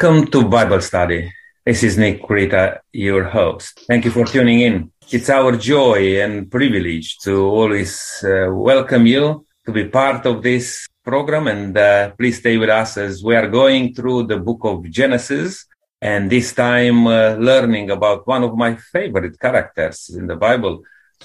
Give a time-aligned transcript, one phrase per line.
[0.00, 1.32] Welcome to Bible Study.
[1.66, 3.80] This is Nick Krita, your host.
[3.88, 4.92] Thank you for tuning in.
[5.10, 10.86] It's our joy and privilege to always uh, welcome you to be part of this
[11.04, 14.88] program and uh, please stay with us as we are going through the book of
[14.88, 15.66] Genesis
[16.00, 20.84] and this time uh, learning about one of my favorite characters in the Bible,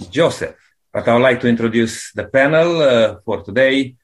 [0.10, 0.58] Joseph.
[0.92, 3.98] But I would like to introduce the panel uh, for today.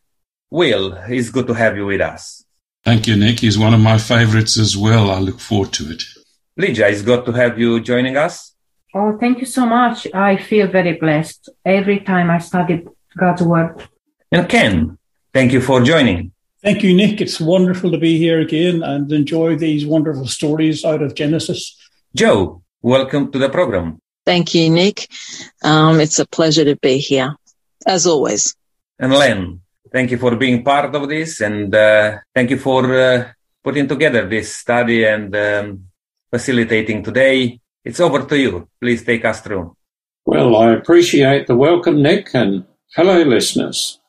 [0.52, 2.39] Will, it's good to have you with us.
[2.84, 3.40] Thank you, Nick.
[3.40, 5.12] He's one of my favorites as well.
[5.12, 6.04] I look forward to it.
[6.58, 8.54] Lydia, it's good to have you joining us.
[8.94, 10.08] Oh, thank you so much.
[10.14, 12.86] I feel very blessed every time I study
[13.18, 13.88] God's word.
[14.32, 14.98] And Ken,
[15.34, 16.32] thank you for joining.
[16.62, 17.22] Thank you, Nick.
[17.22, 21.78] It's wonderful to be here again and enjoy these wonderful stories out of Genesis.
[22.16, 24.00] Joe, welcome to the program.
[24.26, 25.08] Thank you, Nick.
[25.64, 27.36] Um, it's a pleasure to be here,
[27.86, 28.56] as always.
[29.00, 33.32] And Len, thank you for being part of this and uh, thank you for uh,
[33.64, 35.86] putting together this study and um,
[36.32, 37.60] facilitating today.
[37.84, 38.68] It's over to you.
[38.82, 39.76] Please take us through.
[40.26, 42.66] Well, I appreciate the welcome, Nick, and
[42.96, 44.00] hello, listeners.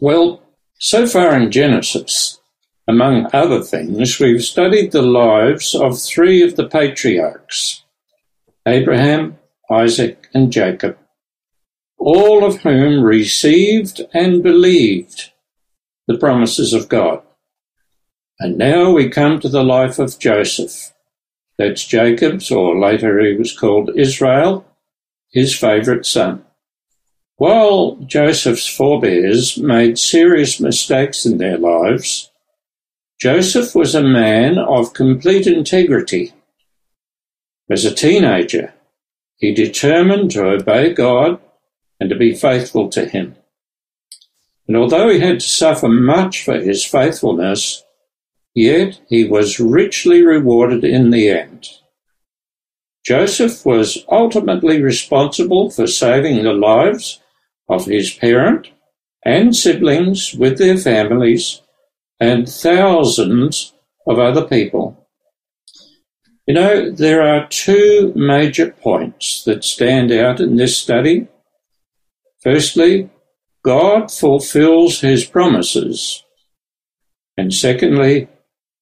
[0.00, 0.42] Well,
[0.78, 2.40] so far in Genesis,
[2.86, 7.84] among other things, we've studied the lives of three of the patriarchs
[8.66, 9.38] Abraham,
[9.70, 10.96] Isaac, and Jacob,
[11.98, 15.32] all of whom received and believed
[16.06, 17.22] the promises of God.
[18.40, 20.92] And now we come to the life of Joseph.
[21.58, 24.64] That's Jacob's, or later he was called Israel,
[25.32, 26.44] his favourite son.
[27.36, 32.30] While Joseph's forebears made serious mistakes in their lives,
[33.20, 36.32] Joseph was a man of complete integrity.
[37.68, 38.72] As a teenager,
[39.36, 41.40] he determined to obey God
[42.00, 43.36] and to be faithful to him.
[44.66, 47.84] And although he had to suffer much for his faithfulness,
[48.54, 51.68] yet he was richly rewarded in the end.
[53.04, 57.20] Joseph was ultimately responsible for saving the lives
[57.68, 58.68] of his parent
[59.24, 61.62] and siblings with their families
[62.20, 63.72] and thousands
[64.06, 65.06] of other people.
[66.46, 71.28] You know, there are two major points that stand out in this study.
[72.50, 73.10] Firstly,
[73.62, 76.24] God fulfills his promises.
[77.36, 78.28] And secondly,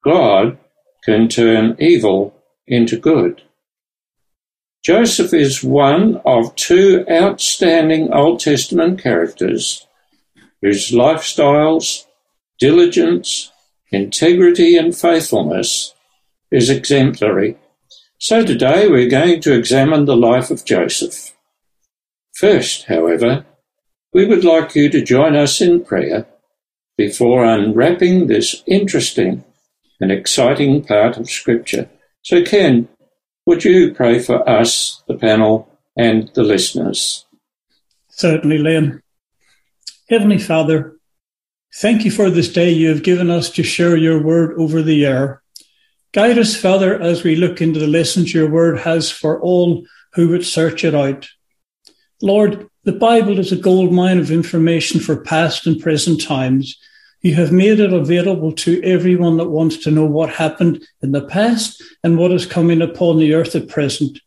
[0.04, 0.58] God
[1.04, 2.32] can turn evil
[2.68, 3.42] into good.
[4.84, 9.84] Joseph is one of two outstanding Old Testament characters
[10.62, 12.06] whose lifestyles,
[12.60, 13.50] diligence,
[13.90, 15.92] integrity, and faithfulness
[16.52, 17.56] is exemplary.
[18.18, 21.32] So today we're going to examine the life of Joseph.
[22.32, 23.44] First, however,
[24.12, 26.26] we would like you to join us in prayer
[26.96, 29.44] before unwrapping this interesting
[30.00, 31.88] and exciting part of Scripture.
[32.22, 32.88] So, Ken,
[33.46, 37.26] would you pray for us, the panel, and the listeners?
[38.08, 39.00] Certainly, Liam.
[40.08, 40.96] Heavenly Father,
[41.74, 45.04] thank you for this day you have given us to share your word over the
[45.04, 45.42] air.
[46.12, 49.84] Guide us, Father, as we look into the lessons your word has for all
[50.14, 51.28] who would search it out.
[52.22, 56.78] Lord, the Bible is a gold mine of information for past and present times.
[57.20, 61.26] You have made it available to everyone that wants to know what happened in the
[61.26, 64.20] past and what is coming upon the earth at present.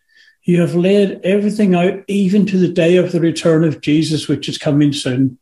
[0.43, 4.49] You have laid everything out even to the day of the return of Jesus, which
[4.49, 5.39] is coming soon.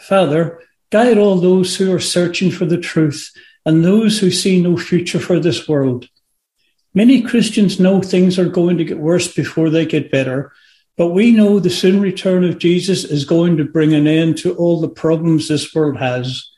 [0.00, 0.58] Father,
[0.88, 3.30] guide all those who are searching for the truth
[3.66, 6.08] and those who see no future for this world.
[6.94, 10.50] Many Christians know things are going to get worse before they get better,
[10.96, 14.54] but we know the soon return of Jesus is going to bring an end to
[14.54, 16.48] all the problems this world has.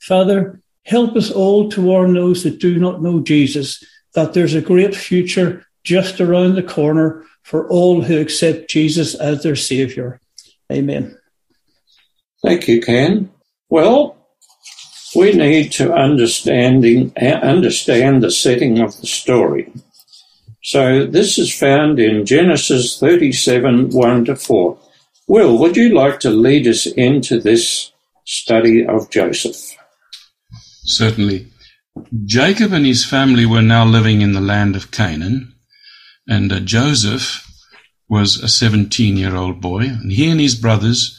[0.00, 3.82] Father, help us all to warn those that do not know Jesus
[4.14, 9.42] that there's a great future just around the corner for all who accept Jesus as
[9.42, 10.20] their Savior.
[10.72, 11.16] Amen.
[12.42, 13.30] Thank you, Ken.
[13.70, 14.16] Well,
[15.14, 19.72] we need to understanding eh, understand the setting of the story.
[20.68, 24.78] So this is found in Genesis 37, 1 to 4.
[25.26, 27.90] Will, would you like to lead us into this
[28.26, 29.56] study of Joseph?
[30.84, 31.46] Certainly.
[32.26, 35.54] Jacob and his family were now living in the land of Canaan,
[36.28, 37.50] and uh, Joseph
[38.10, 41.18] was a 17 year old boy, and he and his brothers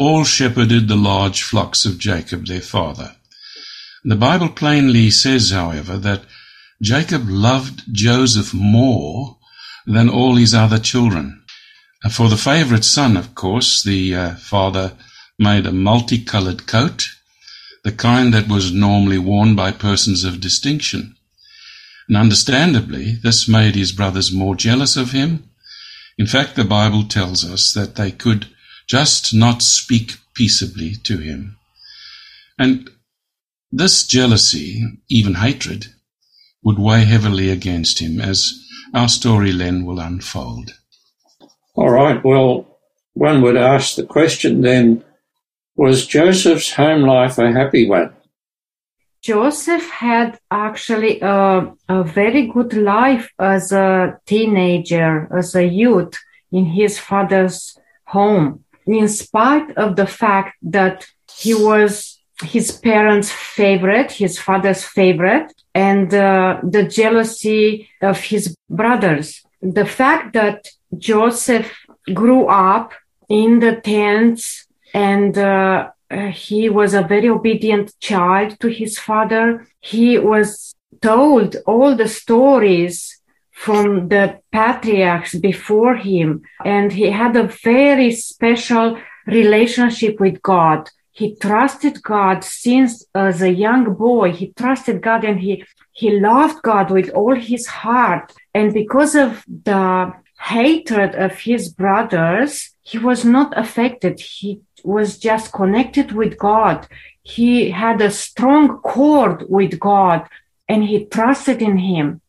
[0.00, 3.14] all shepherded the large flocks of Jacob, their father.
[4.02, 6.22] The Bible plainly says, however, that
[6.80, 9.38] Jacob loved Joseph more
[9.86, 11.42] than all his other children.
[12.10, 14.96] For the favorite son, of course, the uh, father
[15.38, 17.08] made a multicolored coat
[17.84, 21.16] the kind that was normally worn by persons of distinction.
[22.06, 25.48] And understandably, this made his brothers more jealous of him.
[26.16, 28.46] In fact, the Bible tells us that they could
[28.86, 31.56] just not speak peaceably to him.
[32.58, 32.90] And
[33.70, 35.86] this jealousy, even hatred,
[36.68, 38.52] would weigh heavily against him as
[38.92, 40.74] our story, Len, will unfold.
[41.74, 42.22] All right.
[42.22, 42.66] Well,
[43.14, 45.02] one would ask the question then,
[45.76, 48.12] was Joseph's home life a happy one?
[49.22, 56.18] Joseph had actually a, a very good life as a teenager, as a youth
[56.52, 64.12] in his father's home, in spite of the fact that he was his parents' favorite,
[64.12, 69.42] his father's favorite, and uh, the jealousy of his brothers.
[69.60, 71.72] The fact that Joseph
[72.14, 72.92] grew up
[73.28, 75.90] in the tents and uh,
[76.32, 79.66] he was a very obedient child to his father.
[79.80, 83.20] He was told all the stories
[83.52, 88.96] from the patriarchs before him, and he had a very special
[89.26, 90.88] relationship with God
[91.18, 94.30] he trusted God since uh, as a young boy.
[94.30, 98.32] He trusted God and he, he loved God with all his heart.
[98.54, 104.20] And because of the hatred of his brothers, he was not affected.
[104.20, 106.86] He was just connected with God.
[107.22, 110.20] He had a strong cord with God
[110.68, 112.20] and he trusted in him.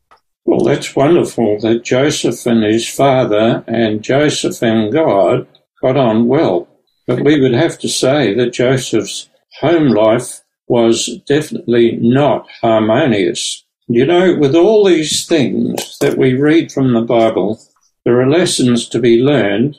[0.45, 5.45] Well, that's wonderful that Joseph and his father and Joseph and God
[5.79, 6.68] got on well.
[7.09, 13.65] But we would have to say that Joseph's home life was definitely not harmonious.
[13.87, 17.59] You know, with all these things that we read from the Bible,
[18.05, 19.77] there are lessons to be learned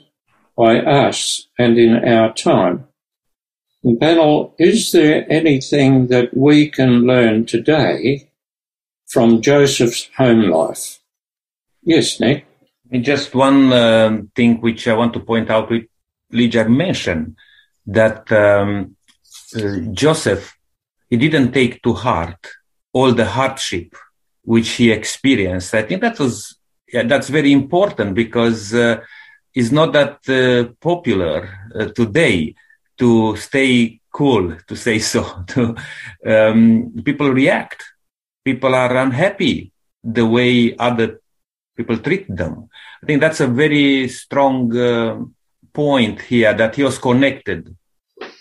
[0.57, 2.89] by us and in our time.
[3.81, 8.29] And panel, is there anything that we can learn today
[9.07, 10.99] from Joseph's home life?
[11.81, 12.45] Yes, Nick.
[12.91, 15.71] Just one uh, thing which I want to point out,
[16.31, 17.35] Lydia mentioned
[17.85, 18.95] that um,
[19.55, 20.57] uh, Joseph,
[21.09, 22.47] he didn't take to heart
[22.93, 23.95] all the hardship
[24.43, 25.73] which he experienced.
[25.73, 26.57] I think that was,
[26.91, 29.01] yeah, that's very important because uh,
[29.53, 32.55] it's not that uh, popular uh, today
[32.97, 35.43] to stay cool, to say so.
[35.47, 35.75] to,
[36.25, 37.83] um, people react.
[38.43, 39.71] People are unhappy
[40.03, 41.21] the way other
[41.75, 42.69] people treat them.
[43.03, 45.19] I think that's a very strong uh,
[45.73, 47.75] point here that he was connected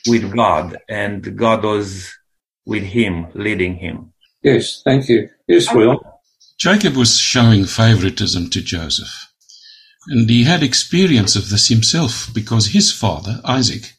[0.07, 2.13] with God and God was
[2.67, 4.13] with him, leading him.
[4.43, 5.29] Yes, thank you.
[5.47, 6.01] Yes, um, Will.
[6.59, 9.29] Jacob was showing favoritism to Joseph.
[10.09, 13.95] And he had experience of this himself because his father, Isaac,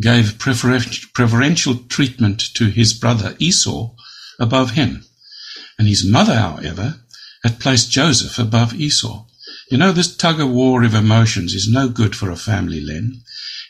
[0.00, 3.94] gave preferential treatment to his brother Esau
[4.38, 5.04] above him.
[5.78, 7.00] And his mother, however,
[7.44, 9.26] had placed Joseph above Esau.
[9.70, 13.22] You know, this tug of war of emotions is no good for a family, Len.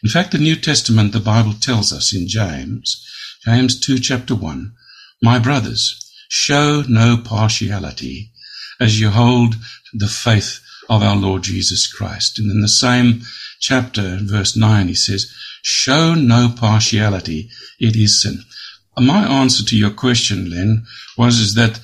[0.03, 3.07] In fact, the New Testament, the Bible tells us in James,
[3.45, 4.73] James 2 chapter 1,
[5.21, 8.31] My brothers, show no partiality
[8.81, 9.57] as you hold
[9.93, 12.39] the faith of our Lord Jesus Christ.
[12.39, 13.21] And in the same
[13.61, 15.31] chapter, verse 9, he says,
[15.61, 18.45] Show no partiality, it is sin.
[18.99, 20.87] My answer to your question, Len,
[21.19, 21.79] was is that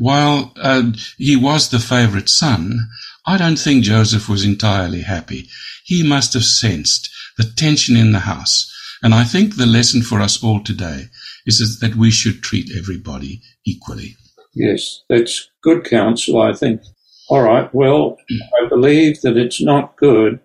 [0.00, 2.88] while uh, he was the favorite son,
[3.26, 5.48] I don't think Joseph was entirely happy.
[5.84, 8.66] He must have sensed the tension in the house.
[9.02, 11.06] And I think the lesson for us all today
[11.46, 14.16] is that we should treat everybody equally.
[14.54, 16.82] Yes, that's good counsel, I think.
[17.28, 18.16] All right, well,
[18.62, 20.40] I believe that it's not good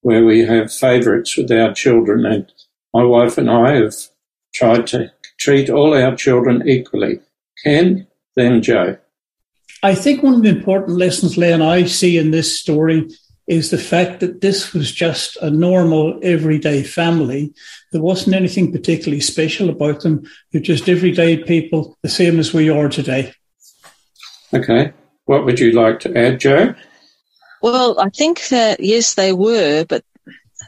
[0.00, 2.26] where we have favourites with our children.
[2.26, 2.52] And
[2.92, 3.94] my wife and I have
[4.54, 7.20] tried to treat all our children equally.
[7.64, 8.98] Ken, then Joe.
[9.86, 13.08] I think one of the important lessons Leigh and I see in this story
[13.46, 17.54] is the fact that this was just a normal, everyday family.
[17.92, 20.28] There wasn't anything particularly special about them.
[20.50, 23.32] They're just everyday people, the same as we are today.
[24.52, 24.92] Okay.
[25.26, 26.74] What would you like to add, Joe?
[27.62, 30.04] Well, I think that, yes, they were, but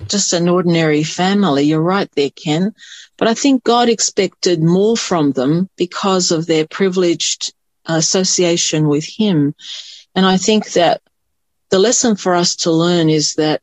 [0.07, 1.65] just an ordinary family.
[1.65, 2.73] You're right there, Ken.
[3.17, 7.53] But I think God expected more from them because of their privileged
[7.97, 9.55] association with him.
[10.15, 11.01] And I think that
[11.71, 13.63] the lesson for us to learn is that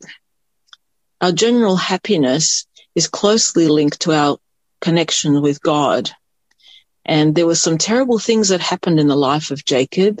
[1.20, 4.38] our general happiness is closely linked to our
[4.80, 6.10] connection with God.
[7.04, 10.20] And there were some terrible things that happened in the life of Jacob.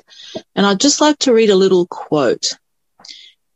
[0.54, 2.52] And I'd just like to read a little quote.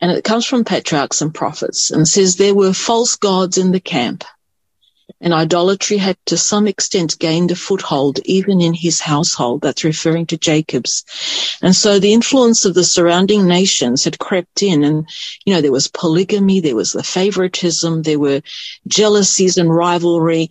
[0.00, 3.80] And it comes from Patriarchs and Prophets and says, there were false gods in the
[3.80, 4.24] camp
[5.20, 9.62] and idolatry had to some extent gained a foothold even in his household.
[9.62, 11.04] That's referring to Jacob's.
[11.62, 15.08] And so the influence of the surrounding nations had crept in and,
[15.44, 18.42] you know, there was polygamy, there was the favoritism, there were
[18.86, 20.50] jealousies and rivalry.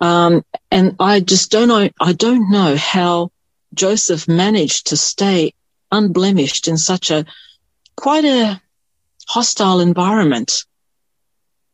[0.00, 3.30] Um, and I just don't know, I don't know how
[3.74, 5.54] Joseph managed to stay
[5.92, 7.26] unblemished in such a
[7.96, 8.60] quite a
[9.28, 10.64] hostile environment.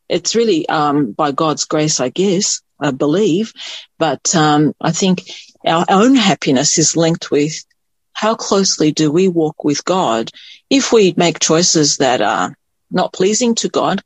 [0.08, 3.52] It's really um, by God's grace, I guess, I believe.
[3.98, 5.22] But um, I think
[5.66, 7.64] our own happiness is linked with
[8.12, 10.30] how closely do we walk with God.
[10.70, 12.56] If we make choices that are
[12.90, 14.02] not pleasing to God,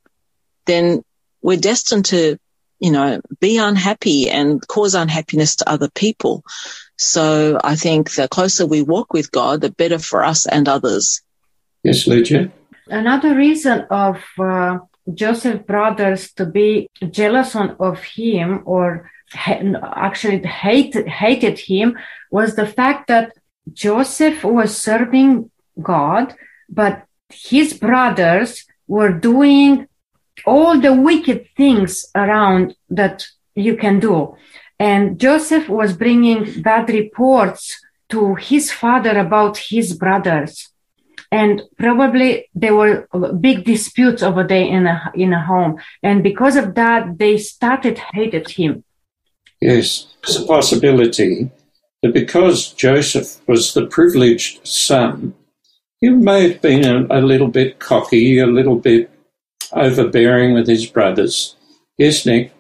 [0.67, 1.03] then
[1.43, 2.37] we're destined to,
[2.81, 6.43] you know, be unhappy and cause unhappiness to other people.
[6.97, 11.23] So I think the closer we walk with God, the better for us and others.
[11.83, 12.51] Yes, Lydia.
[12.89, 14.79] Another reason of uh,
[15.15, 21.97] Joseph brothers to be jealous of him or actually hate, hated him
[22.31, 23.33] was the fact that
[23.73, 25.51] Joseph was serving
[25.81, 26.35] God,
[26.69, 29.87] but his brothers were doing
[30.47, 34.37] all the wicked things around that you can do.
[34.79, 40.71] And Joseph was bringing bad reports to his father about his brothers.
[41.33, 43.09] And probably there were
[43.41, 45.81] big disputes over there in a, in a home.
[46.03, 48.85] And because of that, they started hated him.
[49.61, 51.51] Yes, it's a possibility
[52.03, 55.35] that because Joseph was the privileged son,
[56.01, 59.11] he may have been a, a little bit cocky, a little bit
[59.73, 61.57] overbearing with his brothers.
[61.99, 62.53] Yes, Nick.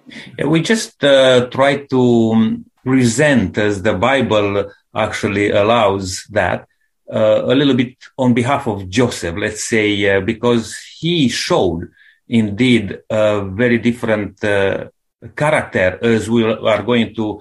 [0.44, 6.68] We just uh, try to um, present, as the Bible actually allows that,
[7.12, 11.90] uh, a little bit on behalf of Joseph, let's say, uh, because he showed
[12.28, 14.88] indeed a very different uh,
[15.36, 17.40] character as we are going to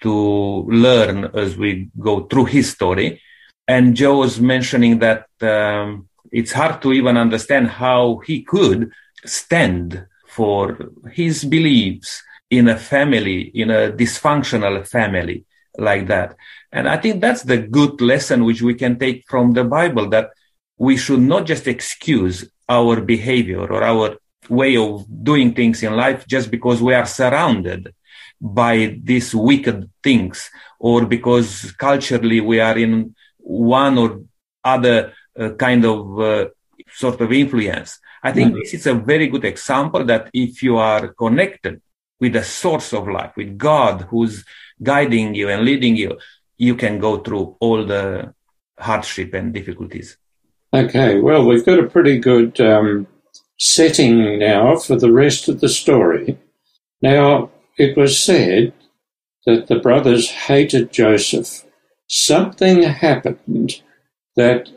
[0.00, 3.20] to learn as we go through his story.
[3.66, 8.92] And Joe was mentioning that um, it's hard to even understand how he could
[9.24, 10.78] stand for
[11.12, 15.44] his beliefs in a family, in a dysfunctional family
[15.76, 16.36] like that.
[16.72, 20.30] And I think that's the good lesson which we can take from the Bible that
[20.76, 24.16] we should not just excuse our behavior or our
[24.48, 27.94] way of doing things in life just because we are surrounded
[28.40, 34.20] by these wicked things or because culturally we are in one or
[34.64, 36.46] other uh, kind of uh,
[36.92, 37.98] sort of influence.
[38.22, 38.60] I think mm-hmm.
[38.60, 41.80] this is a very good example that if you are connected
[42.20, 44.44] with the source of life, with God who's
[44.82, 46.18] guiding you and leading you,
[46.58, 48.34] you can go through all the
[48.78, 50.16] hardship and difficulties.
[50.74, 53.06] Okay, well, we've got a pretty good um,
[53.58, 56.38] setting now for the rest of the story.
[57.00, 58.72] Now, it was said
[59.46, 61.64] that the brothers hated Joseph.
[62.08, 63.80] Something happened
[64.36, 64.68] that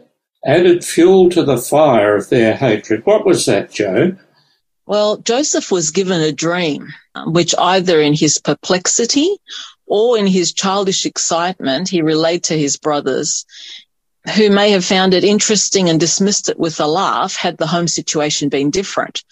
[0.45, 3.05] added fuel to the fire of their hatred.
[3.05, 4.15] What was that, Joe?
[4.85, 6.87] Well, Joseph was given a dream,
[7.25, 9.37] which either in his perplexity
[9.91, 13.45] or in his childish excitement, he relayed to his brothers,
[14.37, 17.89] who may have found it interesting and dismissed it with a laugh had the home
[17.89, 19.25] situation been different.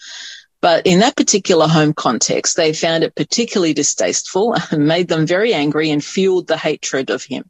[0.60, 5.54] But in that particular home context, they found it particularly distasteful and made them very
[5.54, 7.48] angry and fueled the hatred of him.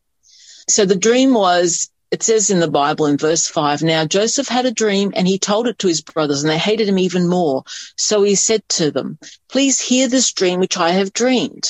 [0.68, 4.66] So the dream was it says in the Bible in verse five, now Joseph had
[4.66, 7.64] a dream and he told it to his brothers and they hated him even more.
[7.96, 11.68] So he said to them, please hear this dream which I have dreamed.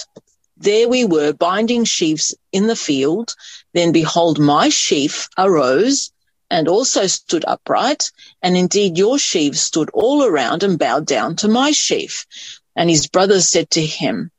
[0.61, 3.35] There we were binding sheaves in the field.
[3.73, 6.13] Then behold, my sheaf arose
[6.51, 8.11] and also stood upright.
[8.43, 12.27] And indeed your sheaves stood all around and bowed down to my sheaf.
[12.77, 14.31] And his brothers said to him,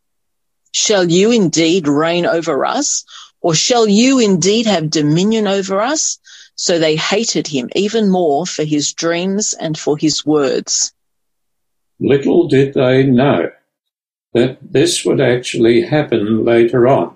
[0.71, 3.03] shall you indeed reign over us?
[3.41, 6.19] Or shall you indeed have dominion over us?
[6.53, 10.93] So they hated him even more for his dreams and for his words.
[11.99, 13.49] Little did they know
[14.33, 17.15] this would actually happen later on.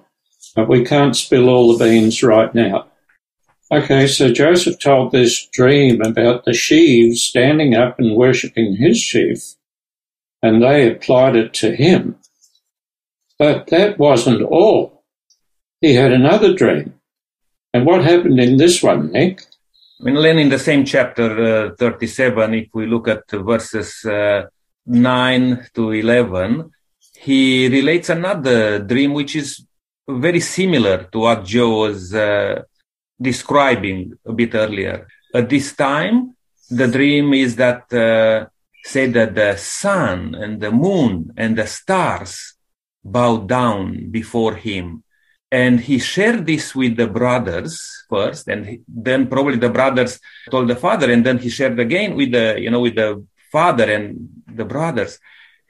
[0.55, 2.87] But we can't spill all the beans right now.
[3.71, 9.55] Okay, so Joseph told this dream about the sheaves standing up and worshipping his sheaf,
[10.41, 12.15] and they applied it to him.
[13.39, 15.03] But that wasn't all
[15.81, 16.93] he had another dream.
[17.73, 19.41] And what happened in this one, Nick?
[19.99, 24.43] In Len, in the same chapter uh, 37, if we look at verses uh,
[24.85, 26.71] 9 to 11,
[27.25, 29.65] he relates another dream which is
[30.07, 32.61] very similar to what Joe was uh,
[33.19, 35.07] describing a bit earlier.
[35.33, 36.35] At this time,
[36.69, 38.45] the dream is that uh,
[38.83, 42.53] say that the sun and the moon and the stars
[43.03, 45.03] bowed down before him.
[45.51, 47.73] And he shared this with the brothers
[48.09, 50.19] first, and then probably the brothers
[50.51, 53.89] told the father, and then he shared again with the, you know, with the father
[53.91, 55.17] and the brothers,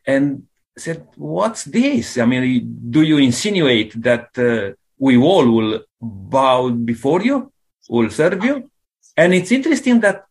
[0.05, 0.43] and
[0.77, 2.17] said, "What's this?
[2.17, 7.51] I mean, do you insinuate that uh, we all will bow before you,
[7.89, 8.69] will serve you?"
[9.17, 10.25] And it's interesting that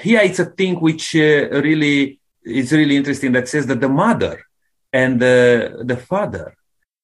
[0.00, 4.44] here it's a thing which uh, really is really interesting that says that the mother
[4.92, 6.54] and the, the father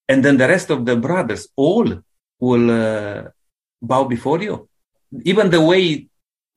[0.08, 2.02] and then the rest of the brothers all
[2.38, 3.24] will uh,
[3.80, 4.68] bow before you.
[5.24, 6.08] Even the way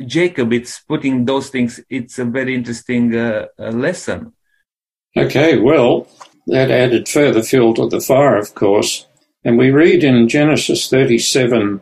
[0.06, 4.34] Jacob is putting those things, it's a very interesting uh, uh, lesson.
[5.16, 6.08] Okay, well,
[6.48, 9.06] that added further fuel to the fire, of course.
[9.44, 11.82] And we read in Genesis 37,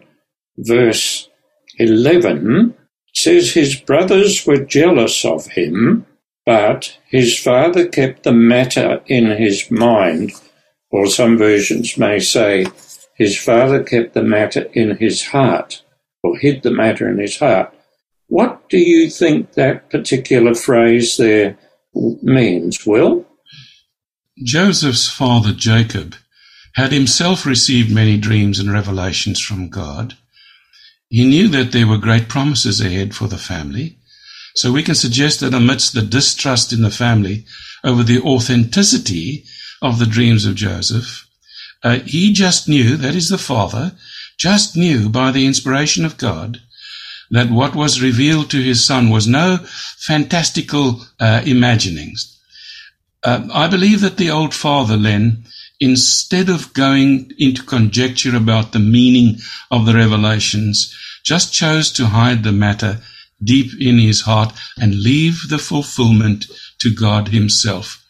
[0.57, 1.29] verse
[1.77, 2.75] 11,
[3.13, 6.05] says his brothers were jealous of him,
[6.45, 10.34] but his father kept the matter in his mind,
[10.91, 12.65] or some versions may say
[13.15, 15.81] his father kept the matter in his heart,
[16.24, 17.74] or hid the matter in his heart.
[18.27, 21.57] What do you think that particular phrase there
[21.93, 23.25] means, Will?
[24.43, 26.15] Joseph's father Jacob
[26.73, 30.17] had himself received many dreams and revelations from God,
[31.07, 33.97] he knew that there were great promises ahead for the family.
[34.55, 37.45] So we can suggest that amidst the distrust in the family
[37.81, 39.45] over the authenticity
[39.81, 41.25] of the dreams of Joseph,
[41.81, 43.93] uh, he just knew, that is the father,
[44.37, 46.61] just knew by the inspiration of God
[47.31, 49.59] that what was revealed to his son was no
[49.97, 52.34] fantastical uh, imaginings.
[53.25, 55.46] Uh, I believe that the old father, Len,
[55.79, 59.39] instead of going into conjecture about the meaning
[59.72, 63.01] of the revelations, just chose to hide the matter
[63.44, 66.46] deep in his heart and leave the fulfillment
[66.79, 68.03] to God himself.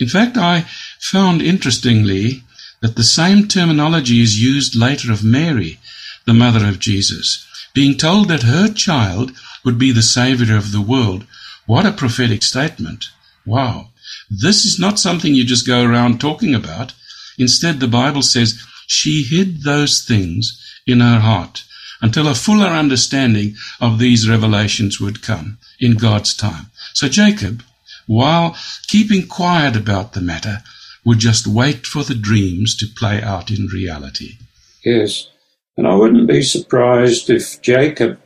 [0.00, 0.64] In fact, I
[0.98, 2.42] found interestingly
[2.80, 5.78] that the same terminology is used later of Mary,
[6.24, 9.32] the mother of Jesus, being told that her child
[9.64, 11.26] would be the savior of the world.
[11.66, 13.04] What a prophetic statement.
[13.44, 13.91] Wow.
[14.40, 16.94] This is not something you just go around talking about.
[17.36, 21.64] Instead, the Bible says she hid those things in her heart
[22.00, 26.66] until a fuller understanding of these revelations would come in God's time.
[26.94, 27.62] So Jacob,
[28.06, 30.62] while keeping quiet about the matter,
[31.04, 34.38] would just wait for the dreams to play out in reality.
[34.84, 35.28] Yes,
[35.76, 38.18] and I wouldn't be surprised if Jacob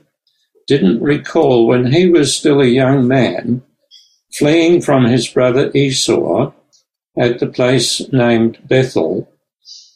[0.66, 3.62] didn't recall when he was still a young man,
[4.38, 6.52] fleeing from his brother Esau
[7.18, 9.28] at the place named Bethel,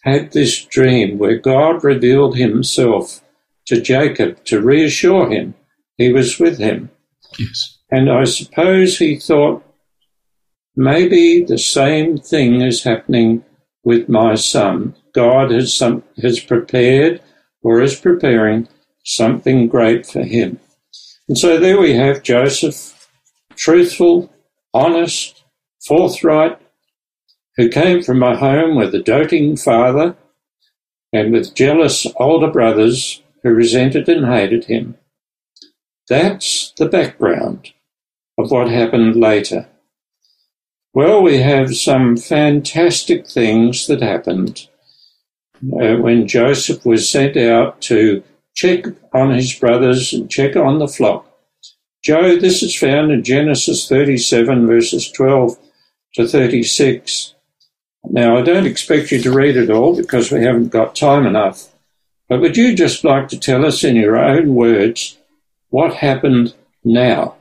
[0.04, 3.20] had this dream where God revealed himself
[3.66, 5.54] to Jacob to reassure him
[6.00, 6.90] he was with him.
[7.38, 7.78] Yes.
[7.90, 9.62] And I suppose he thought
[10.74, 13.44] maybe the same thing is happening
[13.84, 14.96] with my son.
[15.12, 17.20] God has some, has prepared
[17.62, 18.68] or is preparing
[19.04, 20.58] something great for him.
[21.28, 22.99] And so there we have Joseph,
[23.60, 24.32] truthful,
[24.72, 25.44] honest,
[25.86, 26.58] forthright,
[27.56, 30.16] who came from a home with a doting father
[31.12, 34.96] and with jealous older brothers who resented and hated him.
[36.08, 37.72] That's the background
[38.38, 39.68] of what happened later.
[40.94, 44.68] Well, we have some fantastic things that happened
[45.56, 48.22] uh, when Joseph was sent out to
[48.54, 51.29] check on his brothers and check on the flock.
[52.02, 55.58] Joe, this is found in Genesis 37, verses 12
[56.14, 57.34] to 36.
[58.04, 61.68] Now, I don't expect you to read it all because we haven't got time enough.
[62.28, 65.18] But would you just like to tell us in your own words
[65.68, 67.36] what happened now?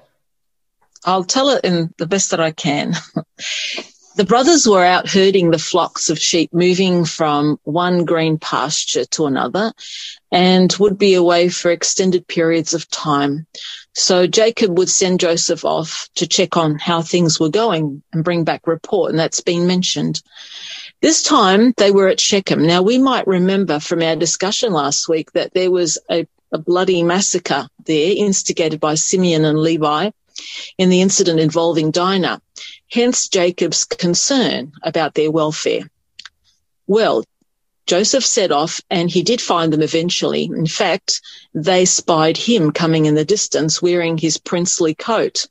[1.06, 2.96] I'll tell it in the best that I can.
[4.16, 9.26] the brothers were out herding the flocks of sheep, moving from one green pasture to
[9.26, 9.72] another,
[10.32, 13.48] and would be away for extended periods of time.
[13.94, 18.44] So Jacob would send Joseph off to check on how things were going and bring
[18.44, 20.22] back report, and that's been mentioned.
[21.02, 22.66] This time they were at Shechem.
[22.66, 27.04] Now we might remember from our discussion last week that there was a, a bloody
[27.04, 30.12] massacre there instigated by Simeon and Levi
[30.78, 32.42] in the incident involving Dinah.
[32.92, 35.90] Hence Jacob's concern about their welfare.
[36.88, 37.24] Well,
[37.90, 40.44] Joseph set off and he did find them eventually.
[40.44, 41.22] In fact,
[41.56, 45.48] they spied him coming in the distance wearing his princely coat.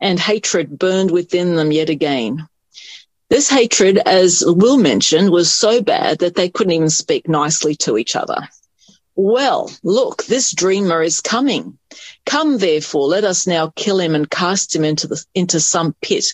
[0.00, 2.48] And hatred burned within them yet again.
[3.30, 7.98] This hatred, as Will mentioned, was so bad that they couldn't even speak nicely to
[7.98, 8.48] each other.
[9.16, 11.78] Well, look, this dreamer is coming.
[12.26, 16.24] Come therefore, let us now kill him and cast him into the, into some pit.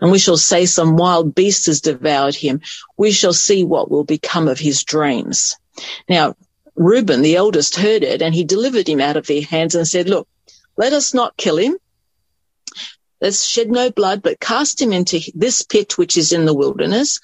[0.00, 2.60] And we shall say some wild beast has devoured him.
[2.96, 5.56] We shall see what will become of his dreams.
[6.08, 6.36] Now,
[6.76, 10.08] Reuben, the eldest, heard it and he delivered him out of their hands and said,
[10.08, 10.28] look,
[10.76, 11.76] let us not kill him.
[13.20, 17.20] Let's shed no blood, but cast him into this pit which is in the wilderness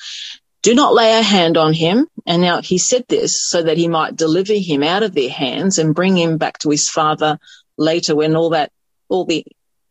[0.66, 2.08] do not lay a hand on him.
[2.26, 5.78] And now he said this so that he might deliver him out of their hands
[5.78, 7.38] and bring him back to his father
[7.76, 8.72] later when all that,
[9.08, 9.44] all the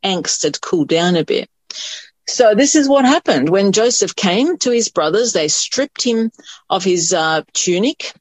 [0.03, 1.49] angst had cooled down a bit.
[2.27, 5.33] So this is what happened when Joseph came to his brothers.
[5.33, 6.31] They stripped him
[6.69, 8.13] of his uh, tunic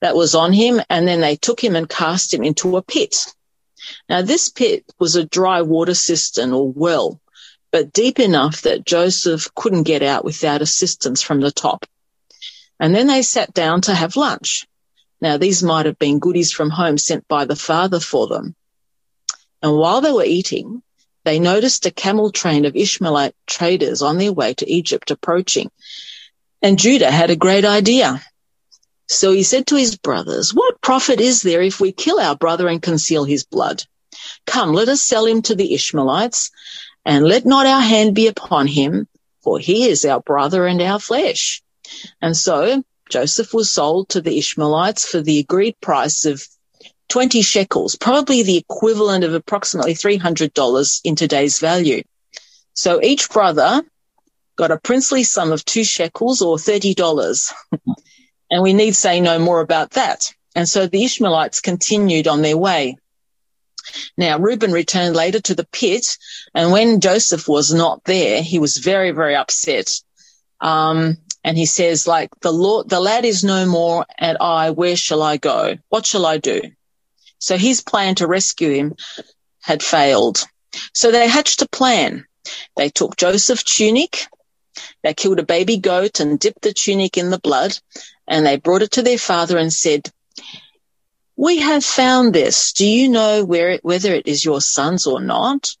[0.00, 3.16] that was on him, and then they took him and cast him into a pit.
[4.08, 7.20] Now this pit was a dry water cistern or well
[7.72, 11.86] but deep enough that Joseph couldn't get out without assistance from the top.
[12.78, 14.66] And then they sat down to have lunch.
[15.20, 18.54] Now, these might have been goodies from home sent by the father for them.
[19.62, 20.82] And while they were eating,
[21.24, 25.70] they noticed a camel train of Ishmaelite traders on their way to Egypt approaching.
[26.60, 28.22] And Judah had a great idea.
[29.08, 32.68] So he said to his brothers, what profit is there if we kill our brother
[32.68, 33.84] and conceal his blood?
[34.46, 36.50] Come, let us sell him to the Ishmaelites
[37.04, 39.06] and let not our hand be upon him,
[39.42, 41.62] for he is our brother and our flesh.
[42.20, 46.46] And so Joseph was sold to the Ishmaelites for the agreed price of
[47.12, 52.02] 20 shekels, probably the equivalent of approximately $300 in today's value.
[52.72, 53.82] So each brother
[54.56, 57.52] got a princely sum of two shekels or $30.
[58.50, 60.32] and we need say no more about that.
[60.56, 62.96] And so the Ishmaelites continued on their way.
[64.16, 66.16] Now, Reuben returned later to the pit,
[66.54, 70.00] and when Joseph was not there, he was very, very upset.
[70.62, 74.96] Um, and he says, like, the Lord, the lad is no more, and I, where
[74.96, 75.76] shall I go?
[75.90, 76.62] What shall I do?
[77.42, 78.94] So his plan to rescue him
[79.60, 80.44] had failed.
[80.94, 82.24] So they hatched a plan.
[82.76, 84.28] They took Joseph's tunic,
[85.02, 87.76] they killed a baby goat and dipped the tunic in the blood,
[88.28, 90.08] and they brought it to their father and said,
[91.34, 92.72] we have found this.
[92.72, 95.74] Do you know where it, whether it is your son's or not?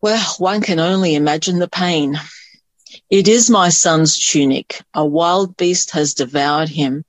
[0.00, 2.16] Well, one can only imagine the pain.
[3.10, 4.80] It is my son's tunic.
[4.94, 7.04] A wild beast has devoured him.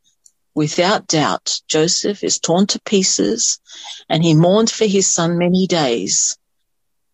[0.56, 3.60] Without doubt, Joseph is torn to pieces
[4.10, 6.38] and he mourned for his son many days.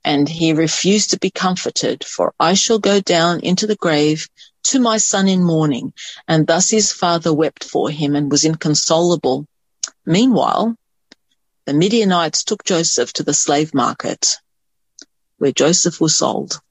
[0.04, 4.27] And he refused to be comforted, for I shall go down into the grave
[4.65, 5.93] to my son in mourning.
[6.27, 9.47] And thus his father wept for him and was inconsolable.
[10.06, 10.75] Meanwhile,
[11.65, 14.38] the Midianites took Joseph to the slave market
[15.41, 16.62] where Joseph was sold.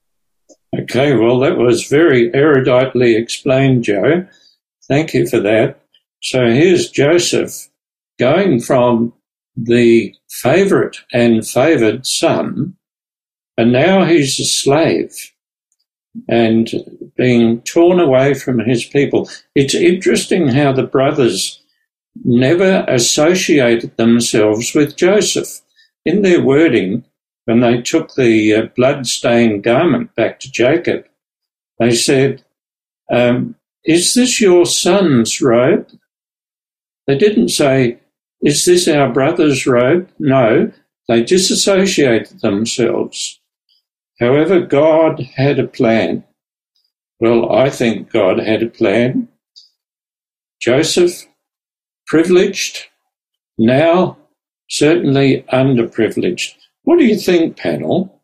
[0.79, 4.29] Okay, well, that was very eruditely explained, Joe.
[4.87, 5.80] Thank you for that.
[6.23, 7.69] So here's Joseph
[8.19, 9.15] going from
[9.57, 12.77] the favorite and favored son,
[13.57, 15.33] and now he's a slave
[16.29, 16.71] and
[17.17, 19.31] being torn away from his people.
[19.55, 21.63] It's interesting how the brothers
[22.25, 25.61] never associated themselves with Joseph.
[26.05, 27.05] In their wording,
[27.45, 31.07] when they took the uh, blood-stained garment back to Jacob,
[31.79, 32.43] they said,
[33.11, 33.55] um,
[33.85, 35.89] is this your son's robe?
[37.07, 37.99] They didn't say,
[38.43, 40.09] is this our brother's robe?
[40.19, 40.73] No,
[41.09, 43.41] they disassociated themselves.
[44.19, 46.25] However, God had a plan.
[47.19, 49.29] Well, I think God had a plan.
[50.61, 51.27] Joseph,
[52.07, 52.87] privileged,
[53.59, 54.17] now
[54.69, 56.55] certainly underprivileged.
[56.83, 58.23] What do you think, panel?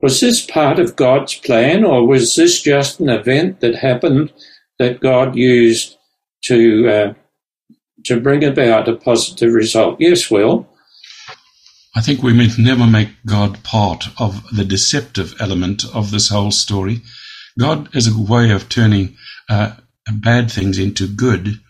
[0.00, 4.32] Was this part of God's plan, or was this just an event that happened
[4.78, 5.98] that God used
[6.44, 7.14] to uh,
[8.04, 9.96] to bring about a positive result?
[10.00, 10.68] Yes, Will.
[11.94, 16.52] I think we must never make God part of the deceptive element of this whole
[16.52, 17.02] story.
[17.58, 19.16] God is a way of turning
[19.48, 19.74] uh,
[20.12, 21.60] bad things into good,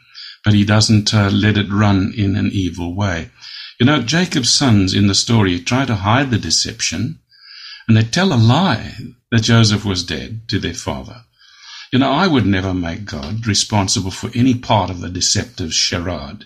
[0.44, 3.30] but he doesn't uh, let it run in an evil way.
[3.78, 7.18] You know, Jacob's sons in the story try to hide the deception,
[7.88, 8.94] and they tell a lie
[9.30, 11.22] that Joseph was dead to their father.
[11.92, 16.44] You know, I would never make God responsible for any part of the deceptive charade.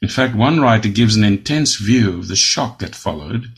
[0.00, 3.52] In fact, one writer gives an intense view of the shock that followed.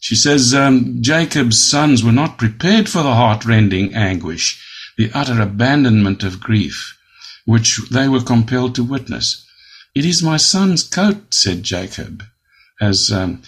[0.00, 4.58] She says um, Jacob's sons were not prepared for the heart-rending anguish,
[4.96, 6.98] the utter abandonment of grief,
[7.44, 9.46] which they were compelled to witness.
[9.94, 12.24] It is my son's coat, said Jacob,
[12.80, 13.42] as um,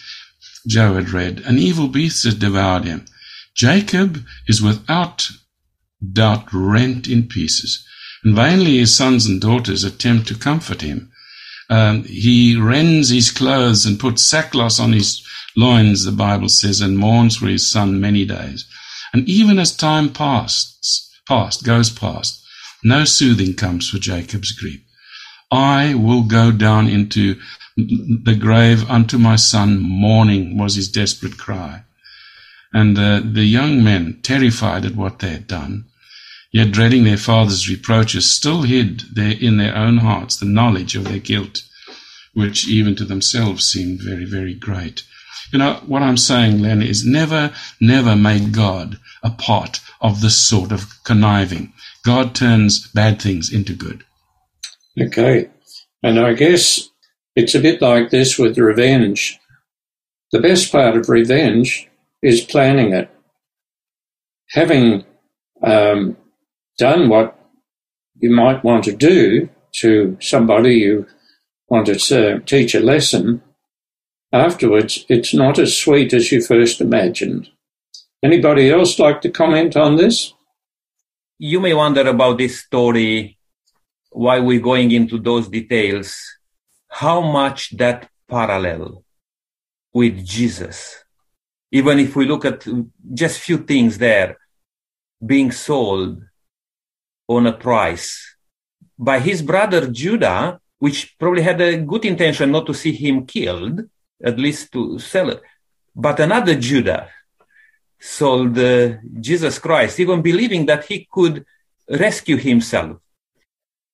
[0.67, 1.41] Joe had read.
[1.47, 3.07] An evil beast has devoured him.
[3.55, 5.31] Jacob is without
[6.13, 7.85] doubt rent in pieces,
[8.23, 11.11] and vainly his sons and daughters attempt to comfort him.
[11.71, 16.99] Um, he rends his clothes and puts sackcloth on his loins, the Bible says, and
[16.99, 18.67] mourns for his son many days.
[19.13, 22.45] And even as time passes, past, goes past,
[22.83, 24.81] no soothing comes for Jacob's grief.
[25.51, 27.41] I will go down into
[27.77, 31.83] the grave unto my son mourning was his desperate cry.
[32.73, 35.87] And uh, the young men, terrified at what they had done,
[36.55, 41.03] yet dreading their father's reproaches, still hid their, in their own hearts the knowledge of
[41.03, 41.65] their guilt,
[42.33, 45.03] which even to themselves seemed very, very great.
[45.53, 50.37] You know, what I'm saying, Len, is never, never make God a part of this
[50.37, 51.73] sort of conniving.
[52.05, 54.05] God turns bad things into good.
[55.01, 55.51] Okay.
[56.05, 56.89] And I guess
[57.35, 59.41] it's a bit like this with revenge.
[60.31, 61.89] The best part of revenge
[62.23, 63.11] is planning it.
[64.51, 65.05] Having
[65.61, 66.17] um,
[66.79, 67.39] done what
[68.17, 69.49] you might want to do
[69.81, 71.07] to somebody you
[71.69, 73.43] want to teach a lesson,
[74.33, 77.49] afterwards it's not as sweet as you first imagined.
[78.23, 80.33] Anybody else like to comment on this?
[81.39, 83.39] You may wonder about this story,
[84.11, 86.17] why we're going into those details,
[86.89, 89.05] how much that parallel
[89.93, 91.05] with Jesus.
[91.73, 92.67] Even if we look at
[93.13, 94.37] just few things there,
[95.25, 96.23] being sold
[97.29, 98.37] on a price
[98.99, 103.81] by his brother Judah, which probably had a good intention not to see him killed,
[104.23, 105.43] at least to sell it.
[105.95, 107.09] But another Judah
[107.99, 111.45] sold uh, Jesus Christ, even believing that he could
[111.89, 112.99] rescue himself.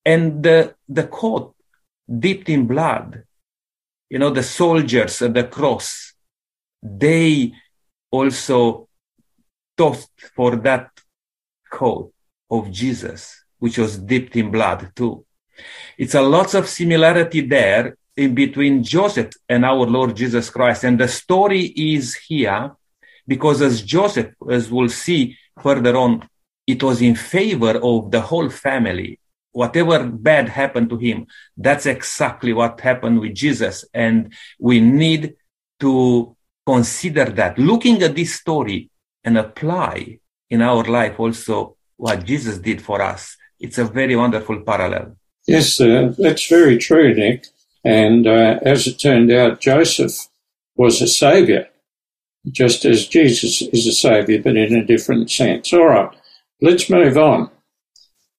[0.04, 1.54] And the, the coat
[2.18, 3.22] dipped in blood,
[4.08, 6.14] you know, the soldiers at the cross,
[6.82, 7.52] they
[8.10, 8.88] also
[9.76, 10.90] tossed for that
[11.70, 12.12] coat
[12.50, 15.24] of Jesus, which was dipped in blood too.
[15.98, 20.84] It's a lots of similarity there in between Joseph and our Lord Jesus Christ.
[20.84, 22.72] And the story is here
[23.26, 26.28] because as Joseph, as we'll see further on,
[26.66, 29.18] it was in favor of the whole family.
[29.52, 33.84] Whatever bad happened to him, that's exactly what happened with Jesus.
[33.92, 35.34] And we need
[35.80, 38.90] to consider that looking at this story
[39.24, 43.36] and apply in our life also what Jesus did for us.
[43.58, 45.16] It's a very wonderful parallel.
[45.46, 47.46] Yes, that's very true, Nick.
[47.84, 50.28] And uh, as it turned out, Joseph
[50.76, 51.68] was a savior,
[52.50, 55.72] just as Jesus is a savior, but in a different sense.
[55.72, 56.10] All right,
[56.62, 57.50] let's move on.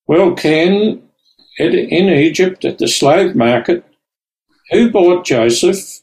[0.08, 1.04] Well, Ken,
[1.60, 3.84] in Egypt at the slave market,
[4.72, 6.02] who bought Joseph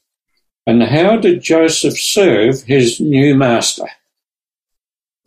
[0.66, 3.88] and how did Joseph serve his new master?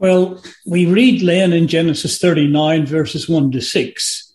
[0.02, 4.34] Well, we read Len in Genesis 39, verses 1 to 6.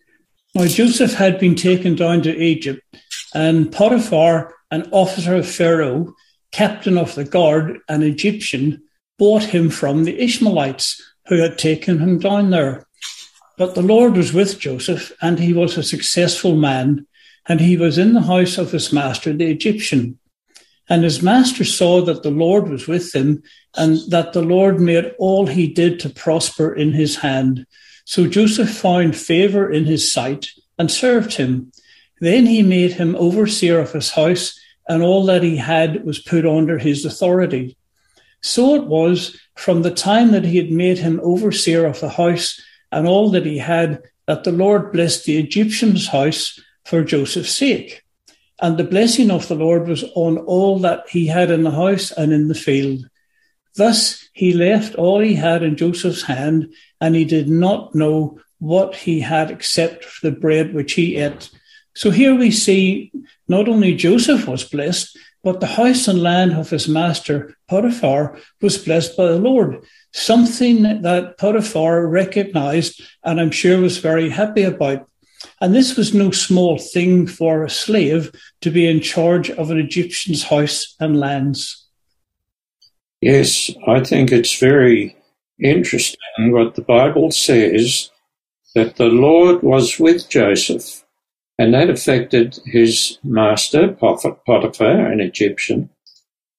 [0.55, 2.83] Now, Joseph had been taken down to Egypt,
[3.35, 6.15] and Potiphar, an officer of Pharaoh,
[6.53, 8.81] captain of the guard, an Egyptian,
[9.19, 12.87] bought him from the Ishmaelites who had taken him down there.
[13.59, 17.09] But the Lord was with Joseph, and he was a successful man,
[17.49, 20.21] and he was in the house of his master, the Egyptian.
[20.89, 23.43] And his master saw that the Lord was with him,
[23.77, 27.67] and that the Lord made all he did to prosper in his hand.
[28.05, 31.73] So Joseph found favor in his sight and served him.
[32.21, 36.47] Then he made him overseer of his house, and all that he had was put
[36.47, 37.77] under his authority.
[38.41, 42.61] So it was from the time that he had made him overseer of the house
[42.93, 48.05] and all that he had that the Lord blessed the Egyptian's house for Joseph's sake.
[48.61, 52.11] And the blessing of the Lord was on all that he had in the house
[52.11, 53.09] and in the field.
[53.75, 58.95] Thus he left all he had in Joseph's hand, and he did not know what
[58.95, 61.51] he had except the bread which he ate.
[61.95, 63.13] So here we see
[63.49, 68.79] not only Joseph was blessed, but the house and land of his master Potiphar was
[68.79, 69.85] blessed by the Lord.
[70.13, 75.09] Something that Potiphar recognized and I'm sure was very happy about.
[75.61, 79.79] And this was no small thing for a slave to be in charge of an
[79.79, 81.87] Egyptian's house and lands.
[83.23, 85.17] Yes, I think it's very
[85.59, 88.11] interesting what the Bible says
[88.75, 91.03] that the Lord was with Joseph,
[91.59, 95.89] and that affected his master, Potiphar, an Egyptian.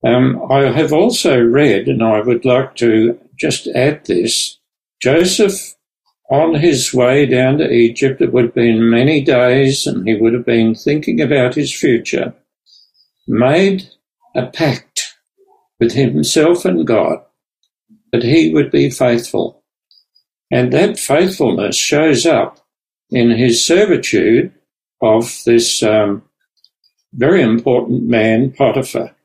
[0.03, 4.57] Um, I have also read, and I would like to just add this
[4.99, 5.75] Joseph
[6.29, 10.33] on his way down to Egypt, it would have been many days, and he would
[10.33, 12.33] have been thinking about his future,
[13.27, 13.89] made
[14.35, 15.15] a pact
[15.79, 17.19] with himself and God
[18.11, 19.63] that he would be faithful.
[20.51, 22.59] And that faithfulness shows up
[23.09, 24.53] in his servitude
[25.01, 26.23] of this um,
[27.13, 29.16] very important man, Potiphar.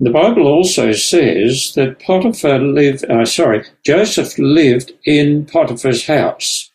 [0.00, 6.70] The Bible also says that Potiphar lived, uh, sorry, Joseph lived in Potiphar's house,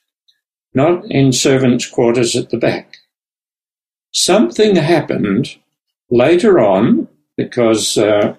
[0.74, 2.98] not in servants' quarters at the back.
[4.12, 5.56] Something happened
[6.10, 7.08] later on
[7.38, 8.36] because uh,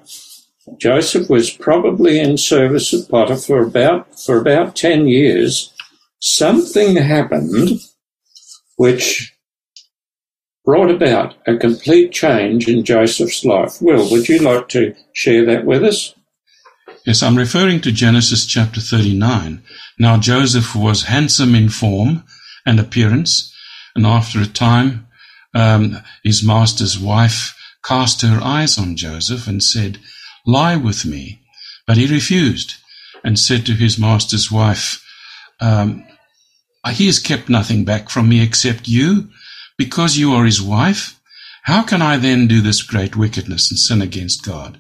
[0.77, 5.73] Joseph was probably in service at Potiphar about, for about 10 years.
[6.21, 7.81] Something happened
[8.77, 9.34] which
[10.65, 13.81] brought about a complete change in Joseph's life.
[13.83, 16.15] Will, would you like to share that with us?
[17.07, 19.63] Yes, I'm referring to Genesis chapter 39.
[19.99, 22.25] Now Joseph was handsome in form
[22.65, 23.55] and appearance,
[23.95, 25.07] and after a time,
[25.55, 29.99] um, his master's wife cast her eyes on Joseph and said,
[30.47, 31.43] Lie with me.
[31.87, 32.77] But he refused
[33.23, 35.05] and said to his master's wife,
[35.61, 36.05] um,
[36.93, 39.29] He has kept nothing back from me except you,
[39.77, 41.21] because you are his wife?
[41.65, 44.79] How can I then do this great wickedness and sin against God?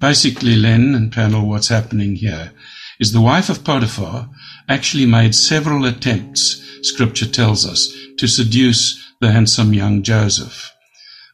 [0.00, 2.52] Basically, Len and panel, what's happening here
[3.00, 4.28] is the wife of Potiphar
[4.68, 10.72] actually made several attempts, scripture tells us, to seduce the handsome young Joseph.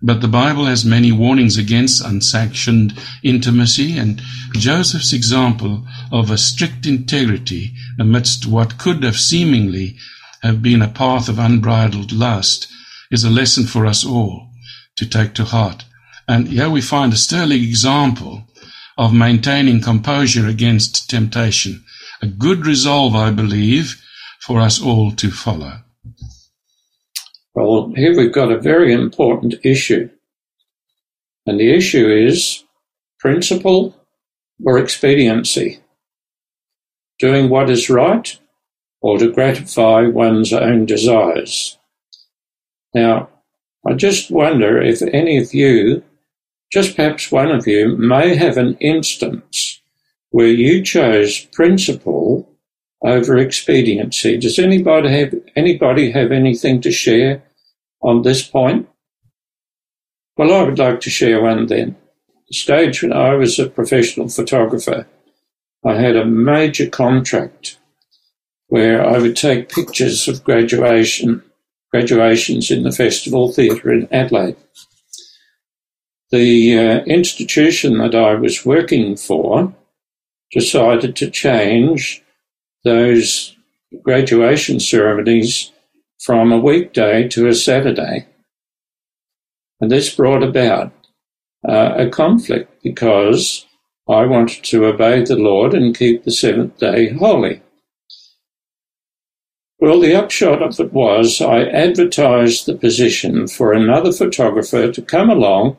[0.02, 6.86] But the Bible has many warnings against unsanctioned intimacy, and Joseph's example of a strict
[6.86, 9.96] integrity amidst what could have seemingly
[10.42, 12.68] have been a path of unbridled lust
[13.10, 14.48] is a lesson for us all
[14.96, 15.84] to take to heart.
[16.28, 18.44] And here we find a sterling example
[18.96, 21.84] of maintaining composure against temptation.
[22.22, 24.00] A good resolve, I believe,
[24.40, 25.80] for us all to follow.
[27.54, 30.10] Well, here we've got a very important issue.
[31.46, 32.62] And the issue is
[33.18, 33.96] principle
[34.64, 35.80] or expediency.
[37.18, 38.38] Doing what is right
[39.00, 41.78] or to gratify one's own desires.
[42.94, 43.28] Now,
[43.86, 46.02] I just wonder if any of you,
[46.72, 49.80] just perhaps one of you, may have an instance
[50.30, 52.48] where you chose principle
[53.02, 54.36] over expediency.
[54.36, 57.42] Does anybody have anybody have anything to share
[58.02, 58.88] on this point?
[60.36, 61.96] Well, I would like to share one then.
[62.48, 65.06] The stage when I was a professional photographer,
[65.84, 67.78] I had a major contract
[68.66, 71.42] where I would take pictures of graduation
[71.90, 74.56] graduations in the Festival Theatre in Adelaide.
[76.30, 79.74] The uh, institution that I was working for
[80.52, 82.22] decided to change
[82.84, 83.56] those
[84.02, 85.72] graduation ceremonies
[86.20, 88.26] from a weekday to a Saturday.
[89.80, 90.92] And this brought about
[91.66, 93.66] uh, a conflict because
[94.08, 97.62] I wanted to obey the Lord and keep the seventh day holy.
[99.80, 105.30] Well, the upshot of it was I advertised the position for another photographer to come
[105.30, 105.78] along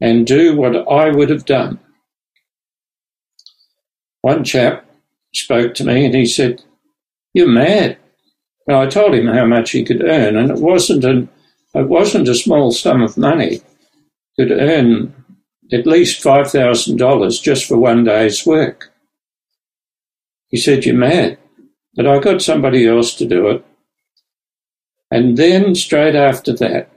[0.00, 1.78] and do what I would have done.
[4.22, 4.86] One chap
[5.34, 6.62] spoke to me and he said,
[7.34, 7.98] You're mad.
[8.66, 11.28] And I told him how much he could earn, and it wasn't an
[11.74, 13.60] it wasn't a small sum of money.
[14.38, 15.14] Could earn
[15.72, 18.92] at least five thousand dollars just for one day's work.
[20.48, 21.38] He said, You're mad.
[21.94, 23.64] But I got somebody else to do it.
[25.10, 26.90] And then straight after that,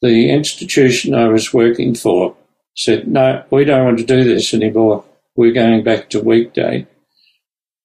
[0.00, 2.36] the institution I was working for
[2.76, 5.04] said, no, we don't want to do this anymore.
[5.34, 6.86] We're going back to weekday.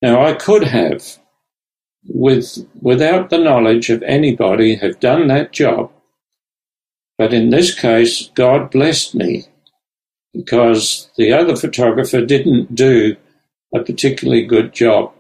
[0.04, 1.18] Now I could have,
[2.06, 5.92] with, without the knowledge of anybody, have done that job.
[7.18, 9.46] But in this case, God blessed me
[10.34, 13.16] because the other photographer didn't do
[13.74, 15.14] a particularly good job.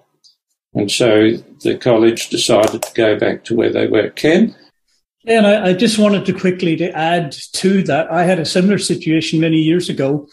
[0.75, 1.31] And so
[1.61, 4.09] the college decided to go back to where they were.
[4.09, 4.55] Ken?
[5.23, 8.11] Yeah, and I, I just wanted to quickly to add to that.
[8.11, 10.27] I had a similar situation many years ago.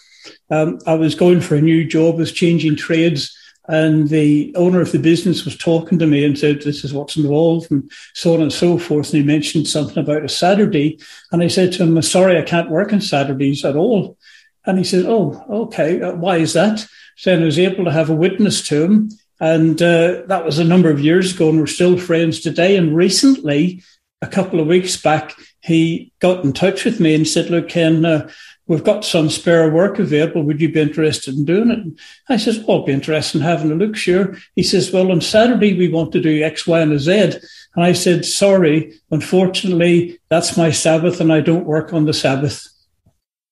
[0.50, 3.36] Um, I was going for a new job, was changing trades,
[3.68, 7.16] and the owner of the business was talking to me and said, This is what's
[7.16, 9.12] involved, and so on and so forth.
[9.12, 10.98] And he mentioned something about a Saturday.
[11.30, 14.18] And I said to him, Sorry, I can't work on Saturdays at all.
[14.66, 16.02] And he said, Oh, okay.
[16.02, 16.84] Uh, why is that?
[17.16, 19.10] So I was able to have a witness to him
[19.40, 22.76] and uh, that was a number of years ago, and we're still friends today.
[22.76, 23.82] And recently,
[24.20, 28.04] a couple of weeks back, he got in touch with me and said, Look, Ken,
[28.04, 28.28] uh,
[28.66, 30.42] we've got some spare work available.
[30.42, 31.78] Would you be interested in doing it?
[31.78, 34.36] And I says, Well, I'll be interested in having a look, sure.
[34.56, 37.32] He says, Well, on Saturday, we want to do X, Y, and Z.
[37.74, 42.68] And I said, Sorry, unfortunately, that's my Sabbath, and I don't work on the Sabbath.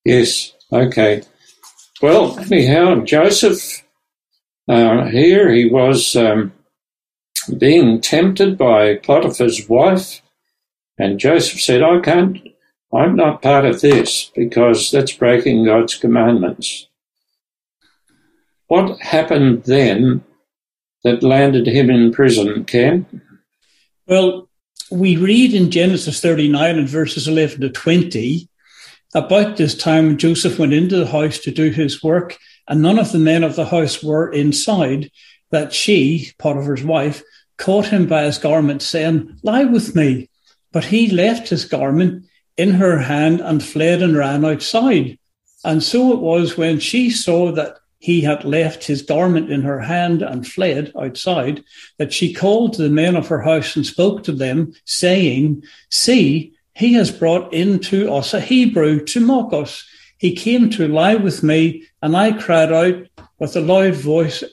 [0.05, 1.23] Yes, okay.
[1.99, 3.83] Well, anyhow, Joseph
[4.69, 6.53] uh, here he was um,
[7.57, 10.21] being tempted by Potiphar's wife,
[10.97, 12.37] and Joseph said, I can't,
[12.93, 16.87] I'm not part of this because that's breaking God's commandments.
[18.67, 20.23] What happened then
[21.03, 23.05] that landed him in prison, Ken?
[24.05, 24.49] Well,
[24.91, 28.47] we read in Genesis 39 and verses 11 to 20
[29.15, 32.37] about this time Joseph went into the house to do his work,
[32.69, 35.11] and none of the men of the house were inside,
[35.49, 37.23] that she, Potiphar's wife,
[37.57, 40.29] caught him by his garment, saying, Lie with me.
[40.71, 45.17] But he left his garment in her hand and fled and ran outside.
[45.65, 49.81] And so it was when she saw that he had left his garment in her
[49.81, 51.63] hand and fled outside,
[51.97, 56.93] that she called the men of her house and spoke to them, saying, See, he
[56.93, 59.85] has brought in to us a Hebrew to mock us.
[60.17, 63.07] He came to lie with me, and I cried out
[63.39, 64.43] with a loud voice,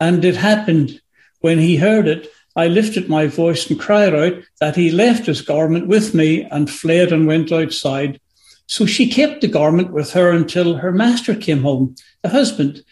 [0.00, 1.00] and it happened
[1.40, 5.42] when he heard it I lifted my voice and cried out that he left his
[5.42, 8.18] garment with me and fled and went outside.
[8.66, 12.82] So she kept the garment with her until her master came home, the husband.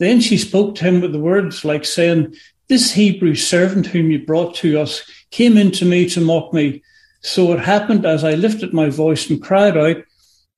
[0.00, 2.34] Then she spoke to him with the words like saying,
[2.68, 6.82] This Hebrew servant whom you brought to us came in to me to mock me.
[7.20, 9.98] So it happened as I lifted my voice and cried out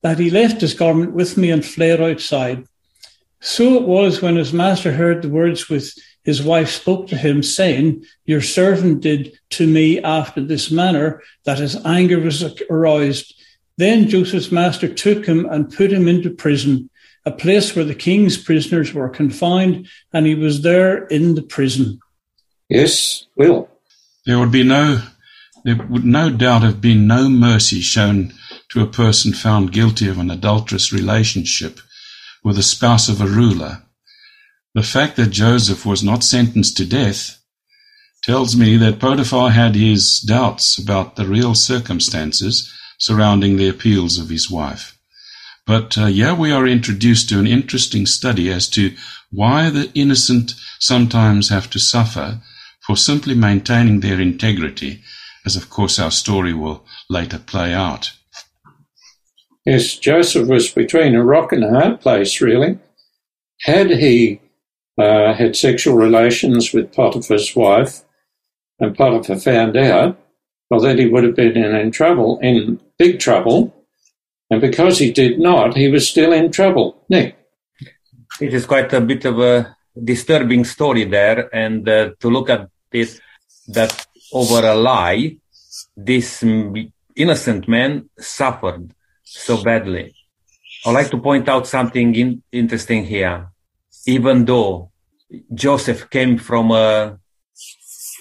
[0.00, 2.64] that he left his garment with me and fled outside.
[3.44, 5.92] So it was when his master heard the words with
[6.22, 11.58] his wife spoke to him, saying, Your servant did to me after this manner, that
[11.58, 13.34] his anger was aroused.
[13.76, 16.88] Then Joseph's master took him and put him into prison,
[17.26, 22.00] a place where the king's prisoners were confined, and he was there in the prison.
[22.70, 23.68] Yes, Will.
[24.24, 25.02] There would be no,
[25.64, 28.32] there would no doubt have been no mercy shown
[28.70, 31.80] to a person found guilty of an adulterous relationship
[32.44, 33.82] with the spouse of a ruler
[34.74, 37.38] the fact that Joseph was not sentenced to death
[38.24, 44.30] tells me that Potiphar had his doubts about the real circumstances surrounding the appeals of
[44.30, 44.98] his wife.
[45.64, 48.96] But uh, yeah, we are introduced to an interesting study as to
[49.30, 52.40] why the innocent sometimes have to suffer
[52.84, 55.02] for simply maintaining their integrity,
[55.46, 58.12] as of course our story will later play out.
[59.64, 62.78] Yes, Joseph was between a rock and a hard place, really.
[63.62, 64.40] Had he
[64.98, 68.02] uh, had sexual relations with Potiphar's wife,
[68.78, 70.18] and Potiphar found out,
[70.68, 73.74] well, then he would have been in, in trouble, in big trouble.
[74.50, 77.02] And because he did not, he was still in trouble.
[77.08, 77.36] Nick.
[78.40, 81.54] It is quite a bit of a disturbing story there.
[81.54, 83.20] And uh, to look at this,
[83.68, 85.36] that over a lie,
[85.96, 86.42] this
[87.14, 88.92] innocent man suffered
[89.34, 90.14] so badly.
[90.86, 93.48] I'd like to point out something in, interesting here
[94.06, 94.90] even though
[95.52, 97.18] Joseph came from a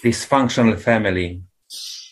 [0.02, 1.42] dysfunctional family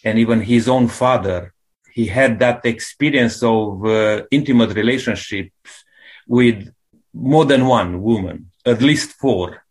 [0.05, 1.55] and even his own father,
[1.93, 5.85] he had that experience of uh, intimate relationships
[6.27, 6.73] with
[7.13, 9.65] more than one woman, at least four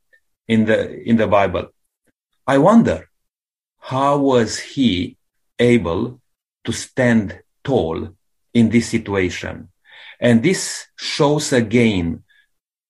[0.47, 1.67] in the, in the Bible.
[2.45, 3.09] I wonder,
[3.79, 5.17] how was he
[5.57, 6.21] able
[6.63, 8.09] to stand tall
[8.53, 9.69] in this situation?
[10.19, 12.23] And this shows again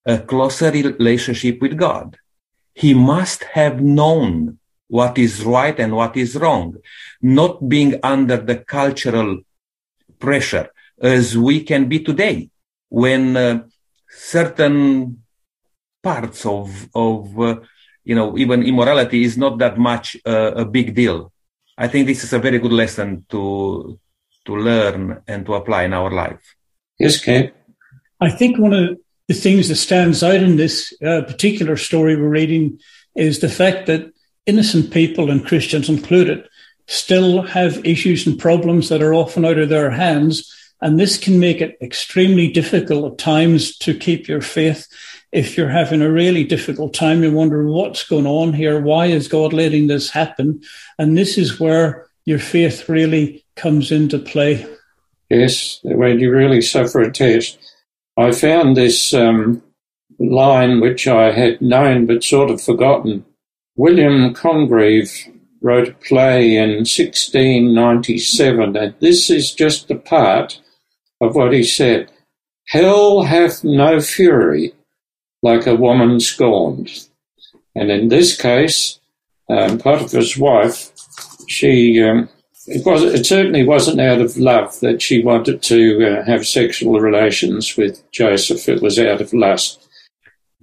[0.06, 2.18] a closer relationship with God.
[2.74, 6.76] He must have known what is right and what is wrong,
[7.22, 9.40] not being under the cultural
[10.20, 10.70] pressure
[11.02, 12.50] as we can be today
[12.90, 13.64] when uh,
[14.10, 15.24] certain
[16.04, 17.60] parts of, of uh,
[18.04, 21.32] you know, even immorality is not that much uh, a big deal.
[21.78, 24.00] I think this is a very good lesson to,
[24.46, 26.56] to learn and to apply in our life.
[27.00, 27.54] Yes, Kate.
[28.20, 32.30] I think one of the things that stands out in this uh, particular story we're
[32.30, 32.80] reading
[33.16, 34.12] is the fact that
[34.46, 36.48] innocent people and Christians included
[36.88, 40.54] still have issues and problems that are often out of their hands.
[40.82, 44.88] And this can make it extremely difficult at times to keep your faith.
[45.32, 48.82] If you're having a really difficult time, you wonder what's going on here?
[48.82, 50.62] Why is God letting this happen?
[50.98, 54.66] And this is where your faith really comes into play.
[55.30, 57.58] Yes, when you really suffer a test.
[58.18, 59.64] I found this um,
[60.20, 63.26] line which I had known but sort of forgotten.
[63.76, 65.10] William Congreve
[65.62, 70.60] wrote a play in 1697, and this is just a part
[71.22, 72.12] of what he said.
[72.68, 74.74] Hell hath no fury
[75.42, 76.92] like a woman scorned.
[77.76, 79.00] And in this case,
[79.50, 80.92] um, Potiphar's wife,
[81.48, 82.30] she um,
[82.68, 87.00] it was it certainly wasn't out of love that she wanted to uh, have sexual
[87.00, 88.68] relations with Joseph.
[88.70, 89.88] It was out of lust.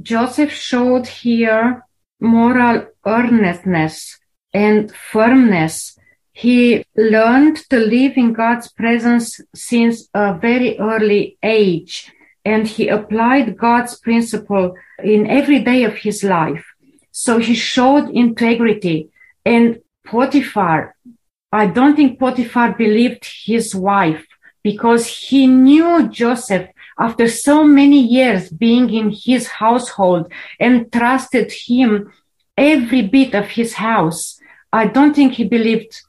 [0.01, 1.83] Joseph showed here
[2.21, 4.19] moral earnestness
[4.53, 5.99] and firmness.
[6.33, 12.13] he learned to live in God's presence since a very early age,
[12.45, 16.65] and he applied God's principle in every day of his life.
[17.11, 19.11] So he showed integrity.
[19.45, 20.95] And Potiphar,
[21.53, 24.27] I don't think Potiphar believed his wife
[24.63, 26.69] because he knew Joseph
[26.99, 30.31] after so many years being in his household
[30.61, 32.13] and trusted him
[32.57, 34.39] every bit of his house.
[34.73, 36.03] I don't think he believed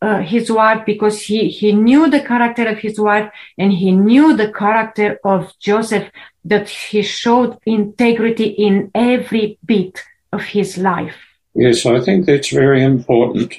[0.00, 4.36] uh, his wife because he, he knew the character of his wife and he knew
[4.36, 6.10] the character of Joseph
[6.44, 10.02] that he showed integrity in every bit
[10.32, 11.14] of his life.
[11.54, 13.54] Yes, I think that's very important.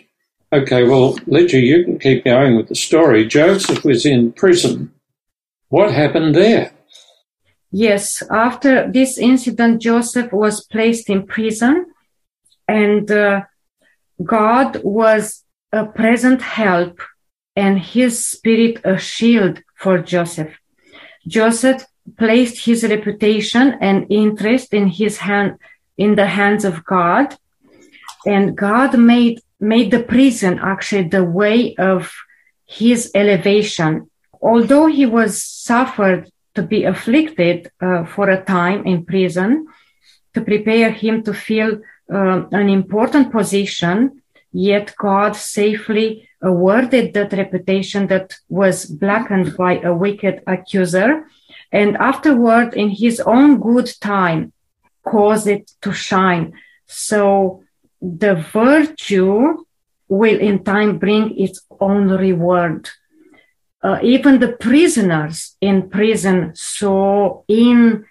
[0.54, 3.26] Okay, well, Lydia, you can keep going with the story.
[3.26, 4.94] Joseph was in prison.
[5.70, 6.72] What happened there?
[7.72, 11.88] Yes, after this incident, Joseph was placed in prison
[12.68, 13.42] and uh,
[14.24, 17.02] God was a present help
[17.56, 20.54] and his spirit a shield for Joseph.
[21.28, 21.84] Joseph
[22.20, 25.58] placed his reputation and interest in his hand,
[25.98, 27.36] in the hands of God.
[28.28, 32.12] And God made, made the prison actually the way of
[32.66, 34.10] his elevation.
[34.42, 39.68] Although he was suffered to be afflicted uh, for a time in prison
[40.34, 41.80] to prepare him to fill
[42.14, 49.94] uh, an important position, yet God safely awarded that reputation that was blackened by a
[49.94, 51.26] wicked accuser.
[51.72, 54.52] And afterward, in his own good time,
[55.08, 56.54] caused it to shine.
[56.86, 57.63] So
[58.04, 59.64] the virtue
[60.08, 62.90] will in time bring its own reward
[63.84, 68.06] uh, even the prisoners in prison saw in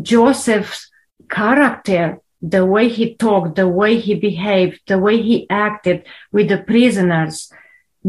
[0.00, 0.90] Joseph's
[1.28, 6.58] character, the way he talked, the way he behaved, the way he acted with the
[6.58, 7.52] prisoners,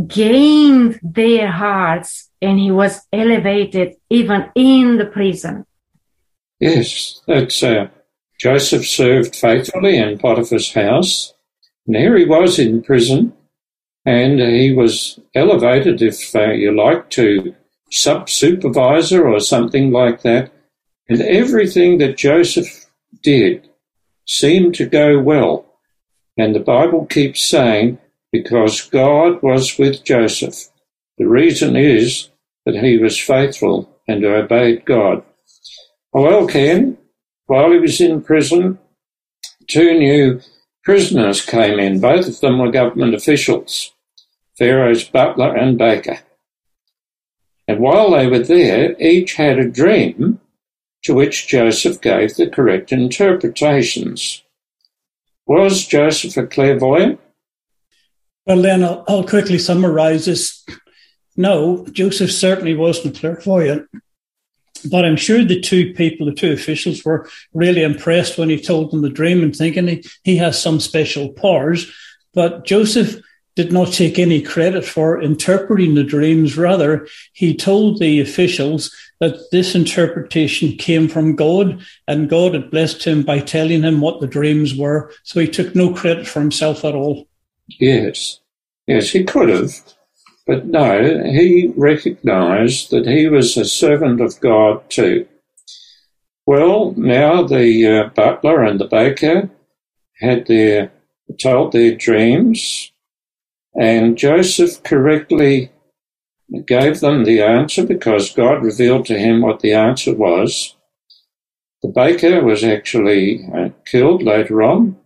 [0.08, 5.66] gained their hearts and he was elevated even in the prison.
[6.60, 7.88] Yes, that's uh,
[8.40, 11.34] Joseph served faithfully in Potiphar's house.
[11.88, 13.34] And here he was in prison
[14.06, 17.56] and he was elevated, if uh, you like, to
[17.92, 20.52] sub supervisor or something like that.
[21.10, 22.86] And everything that Joseph
[23.24, 23.70] did
[24.26, 25.66] seemed to go well.
[26.38, 28.00] And the Bible keeps saying,
[28.32, 30.56] because God was with Joseph.
[31.18, 32.30] The reason is
[32.66, 35.24] that he was faithful and obeyed God.
[36.12, 36.98] Well, Ken,
[37.48, 38.80] while he was in prison,
[39.68, 40.42] two new
[40.84, 42.00] prisoners came in.
[42.00, 43.92] Both of them were government officials.
[44.58, 46.20] Pharaoh's butler and baker.
[47.68, 50.40] And while they were there, each had a dream
[51.04, 54.44] to which Joseph gave the correct interpretations.
[55.46, 57.20] Was Joseph a clairvoyant?
[58.46, 60.66] Well, then I'll, I'll quickly summarize this.
[61.36, 63.88] No, Joseph certainly wasn't clairvoyant.
[64.90, 68.92] But I'm sure the two people, the two officials, were really impressed when he told
[68.92, 71.92] them the dream and thinking he, he has some special powers.
[72.34, 73.22] But Joseph
[73.56, 76.58] did not take any credit for interpreting the dreams.
[76.58, 83.06] Rather, he told the officials that this interpretation came from God and God had blessed
[83.06, 85.12] him by telling him what the dreams were.
[85.24, 87.28] So he took no credit for himself at all.
[87.68, 88.42] Yes.
[88.88, 89.72] Yes, he could have.
[90.46, 95.28] But no, he recognized that he was a servant of God too.
[96.46, 99.50] Well, now the uh, butler and the baker
[100.20, 100.92] had their
[101.40, 102.92] told their dreams
[103.76, 105.72] and Joseph correctly
[106.66, 110.76] gave them the answer because God revealed to him what the answer was.
[111.82, 114.98] The baker was actually uh, killed later on,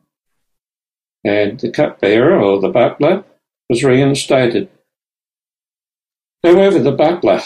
[1.23, 3.23] and the cupbearer or the butler
[3.69, 4.69] was reinstated.
[6.43, 7.41] However, the butler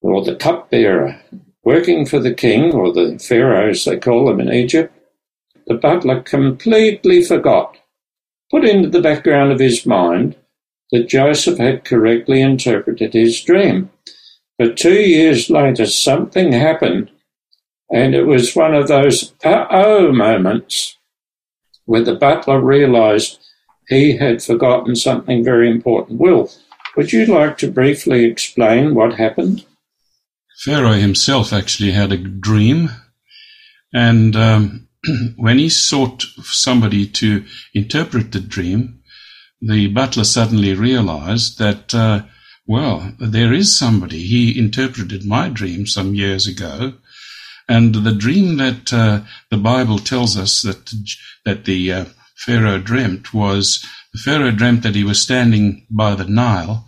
[0.00, 1.20] or the cupbearer
[1.64, 4.94] working for the king or the pharaohs they call them in Egypt,
[5.66, 7.76] the butler completely forgot
[8.50, 10.36] put into the background of his mind
[10.90, 13.90] that Joseph had correctly interpreted his dream.
[14.58, 17.10] But two years later, something happened,
[17.90, 20.98] and it was one of those oh moments
[21.86, 23.40] where the butler realized
[23.88, 26.20] he had forgotten something very important.
[26.20, 26.50] Will,
[26.96, 29.64] would you like to briefly explain what happened?
[30.64, 32.90] Pharaoh himself actually had a dream,
[33.92, 34.88] and um,
[35.36, 39.00] when he sought somebody to interpret the dream,
[39.60, 42.22] the butler suddenly realized that, uh,
[42.66, 44.22] well, there is somebody.
[44.22, 46.94] He interpreted my dream some years ago.
[47.68, 49.20] And the dream that uh,
[49.50, 50.92] the Bible tells us that
[51.44, 52.04] that the uh,
[52.44, 53.86] Pharaoh dreamt was
[54.24, 56.86] Pharaoh dreamt that he was standing by the Nile,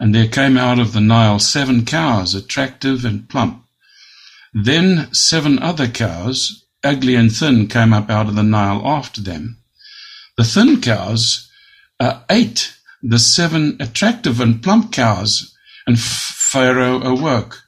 [0.00, 3.64] and there came out of the Nile seven cows, attractive and plump.
[4.54, 9.58] Then seven other cows, ugly and thin, came up out of the Nile after them.
[10.36, 11.50] The thin cows
[12.00, 15.54] uh, ate the seven attractive and plump cows,
[15.86, 17.62] and Pharaoh awoke.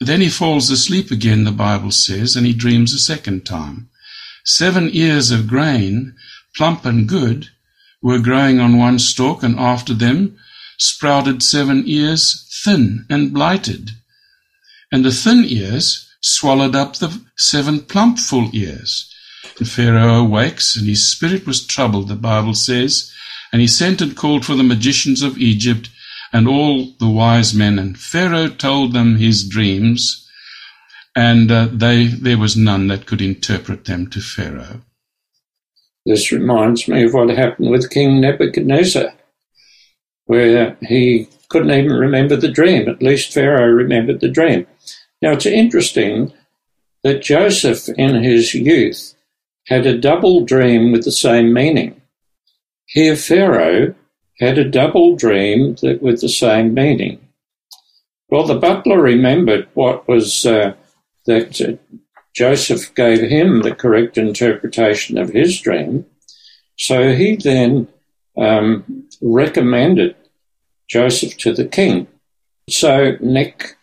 [0.00, 3.90] Then he falls asleep again, the Bible says, and he dreams a second time.
[4.44, 6.14] Seven ears of grain,
[6.56, 7.48] plump and good,
[8.02, 10.38] were growing on one stalk, and after them
[10.78, 13.90] sprouted seven ears, thin and blighted.
[14.92, 19.12] And the thin ears swallowed up the seven plump full ears.
[19.58, 23.12] And Pharaoh awakes, and his spirit was troubled, the Bible says,
[23.52, 25.90] and he sent and called for the magicians of Egypt
[26.32, 30.28] and all the wise men, and Pharaoh told them his dreams,
[31.16, 34.82] and uh, they there was none that could interpret them to Pharaoh.
[36.06, 39.12] This reminds me of what happened with King Nebuchadnezzar,
[40.26, 42.88] where he couldn't even remember the dream.
[42.88, 44.66] At least Pharaoh remembered the dream.
[45.20, 46.32] Now it's interesting
[47.02, 49.14] that Joseph, in his youth,
[49.66, 52.00] had a double dream with the same meaning.
[52.86, 53.94] Here, Pharaoh
[54.40, 57.20] had a double dream that, with the same meaning.
[58.30, 60.74] Well, the butler remembered what was uh,
[61.26, 61.78] that
[62.38, 66.06] Joseph gave him the correct interpretation of his dream.
[66.76, 67.88] So he then
[68.36, 70.14] um, recommended
[70.86, 72.06] Joseph to the king.
[72.70, 73.74] So Nick,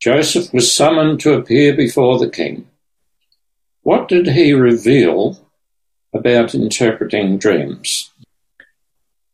[0.00, 2.68] Joseph was summoned to appear before the king.
[3.82, 5.46] What did he reveal
[6.14, 8.11] about interpreting dreams?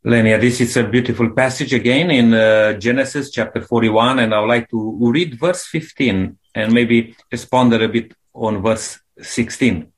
[0.05, 4.47] Lenia, this is a beautiful passage again in uh, Genesis chapter 41, and I would
[4.47, 9.93] like to read verse 15 and maybe just ponder a bit on verse 16.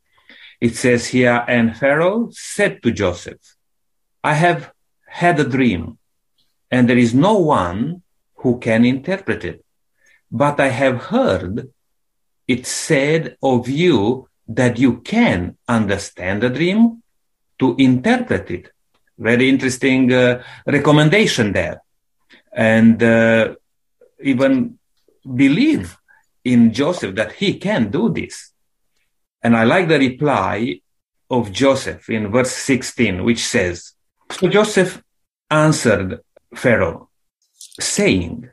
[0.58, 3.56] It says here, And Pharaoh said to Joseph,
[4.24, 4.72] I have
[5.06, 5.98] had a dream,
[6.70, 8.02] and there is no one
[8.36, 9.62] who can interpret it.
[10.32, 11.70] But I have heard
[12.48, 17.02] it said of you that you can understand a dream
[17.58, 18.72] to interpret it
[19.20, 21.82] very interesting uh, recommendation there.
[22.52, 23.54] And uh,
[24.22, 24.78] even
[25.22, 25.96] believe
[26.44, 28.52] in Joseph that he can do this.
[29.42, 30.80] And I like the reply
[31.30, 33.92] of Joseph in verse 16, which says,
[34.30, 35.02] So Joseph
[35.50, 36.20] answered
[36.54, 37.10] Pharaoh,
[37.78, 38.48] saying,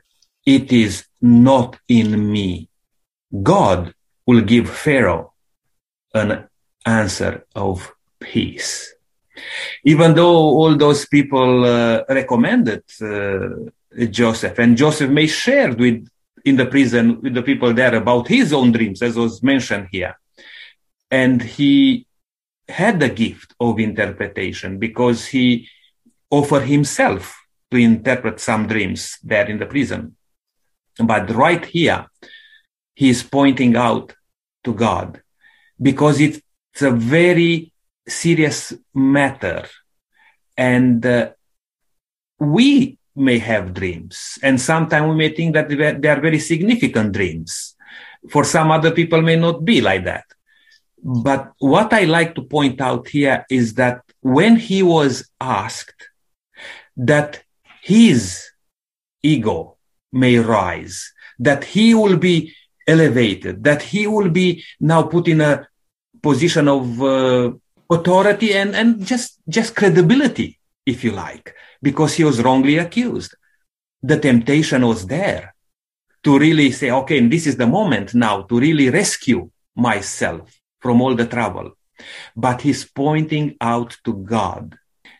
[0.46, 2.68] It is not in me.
[3.42, 3.94] God
[4.26, 5.32] will give Pharaoh
[6.14, 6.48] an
[6.86, 8.94] answer of peace
[9.84, 13.48] even though all those people uh, recommended uh,
[14.10, 16.08] Joseph, and Joseph may shared with
[16.44, 20.18] in the prison with the people there about his own dreams, as was mentioned here,
[21.10, 22.06] and he
[22.68, 25.68] had the gift of interpretation because he
[26.30, 27.34] offered himself
[27.70, 30.16] to interpret some dreams there in the prison.
[30.98, 32.06] But right here,
[32.94, 34.14] he is pointing out
[34.64, 35.22] to God
[35.80, 36.42] because it's
[36.80, 37.72] a very
[38.08, 39.66] serious matter.
[40.56, 41.30] And uh,
[42.38, 47.74] we may have dreams, and sometimes we may think that they are very significant dreams.
[48.30, 50.24] For some other people may not be like that.
[51.02, 56.08] But what I like to point out here is that when he was asked
[56.96, 57.42] that
[57.82, 58.44] his
[59.22, 59.76] ego
[60.12, 62.54] may rise, that he will be
[62.86, 65.68] elevated, that he will be now put in a
[66.22, 67.52] position of uh,
[67.90, 73.34] authority and, and just, just credibility, if you like, because he was wrongly accused.
[74.02, 75.54] The temptation was there
[76.24, 81.14] to really say, okay, this is the moment now to really rescue myself from all
[81.14, 81.72] the trouble.
[82.36, 84.76] But he's pointing out to God.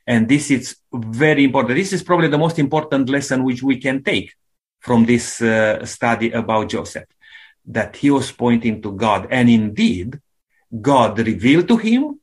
[0.06, 1.76] And this is very important.
[1.76, 4.34] This is probably the most important lesson which we can take
[4.80, 7.08] from this uh, study about Joseph,
[7.66, 9.26] that he was pointing to God.
[9.30, 10.20] And indeed,
[10.80, 12.20] God revealed to him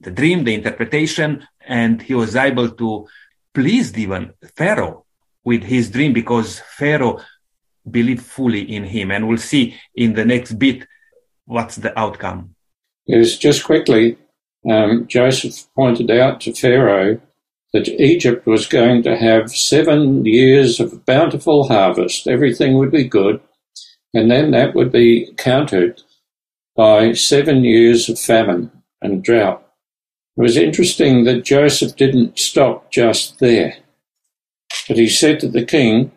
[0.00, 3.06] the dream, the interpretation, and he was able to
[3.54, 5.04] please even Pharaoh
[5.44, 7.20] with his dream because Pharaoh
[7.90, 9.10] believed fully in him.
[9.10, 10.86] And we'll see in the next bit
[11.46, 12.54] what's the outcome.
[13.06, 14.18] Yes, just quickly,
[14.68, 17.20] um, Joseph pointed out to Pharaoh
[17.72, 22.26] that Egypt was going to have seven years of bountiful harvest.
[22.26, 23.40] Everything would be good.
[24.14, 26.02] And then that would be countered
[26.76, 28.70] by seven years of famine
[29.02, 29.67] and drought.
[30.38, 33.74] It was interesting that Joseph didn't stop just there.
[34.86, 36.12] But he said to the king,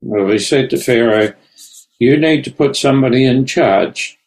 [0.00, 1.32] well, he said to Pharaoh,
[2.00, 4.18] you need to put somebody in charge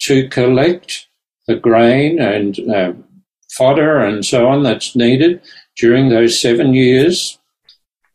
[0.00, 1.06] to collect
[1.46, 2.92] the grain and uh,
[3.52, 5.40] fodder and so on that's needed
[5.76, 7.38] during those seven years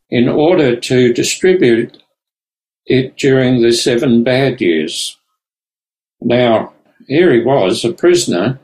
[0.10, 2.04] in order to distribute
[2.86, 5.18] it during the seven bad years.
[6.20, 6.74] Now,
[7.08, 8.60] here he was, a prisoner,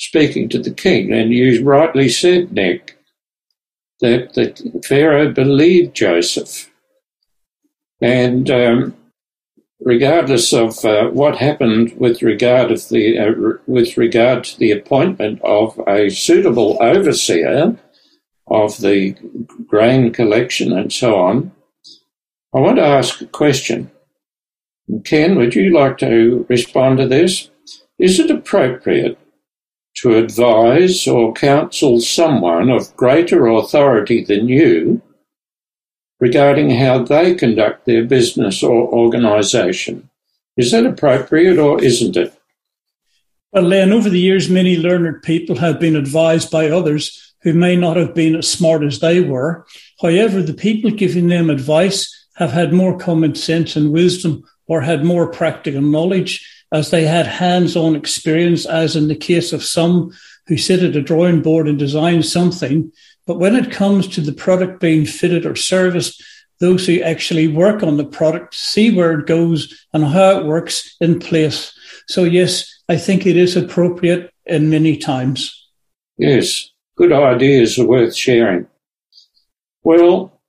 [0.00, 2.98] speaking to the king, and you rightly said, Nick,
[4.00, 6.70] that the Pharaoh believed Joseph.
[8.00, 8.96] And um,
[9.78, 15.38] regardless of uh, what happened with regard of the uh, with regard to the appointment
[15.42, 17.76] of a suitable overseer
[18.46, 19.14] of the
[19.66, 21.52] grain collection and so on,
[22.54, 23.90] I want to ask a question.
[25.04, 27.50] Ken, would you like to respond to this?
[27.98, 29.18] Is it appropriate
[30.00, 35.02] to advise or counsel someone of greater authority than you
[36.18, 40.08] regarding how they conduct their business or organisation?
[40.56, 42.34] Is that appropriate or isn't it?
[43.52, 47.74] Well, Len, over the years, many learned people have been advised by others who may
[47.74, 49.66] not have been as smart as they were.
[50.00, 55.04] However, the people giving them advice have had more common sense and wisdom or had
[55.04, 60.12] more practical knowledge as they had hands-on experience, as in the case of some
[60.46, 62.90] who sit at a drawing board and design something.
[63.26, 66.22] But when it comes to the product being fitted or serviced,
[66.58, 70.96] those who actually work on the product see where it goes and how it works
[71.00, 71.72] in place.
[72.08, 75.56] So yes, I think it is appropriate in many times.
[76.18, 78.66] Yes, good ideas are worth sharing.
[79.82, 80.40] Well,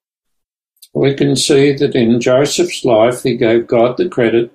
[0.93, 4.51] we can see that in Joseph's life, he gave God the credit.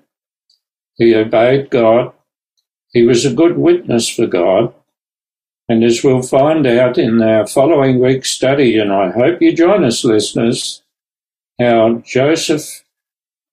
[0.97, 2.13] He obeyed God.
[2.93, 4.75] He was a good witness for God.
[5.69, 9.85] And as we'll find out in our following week's study, and I hope you join
[9.85, 10.83] us, listeners,
[11.59, 12.85] how Joseph,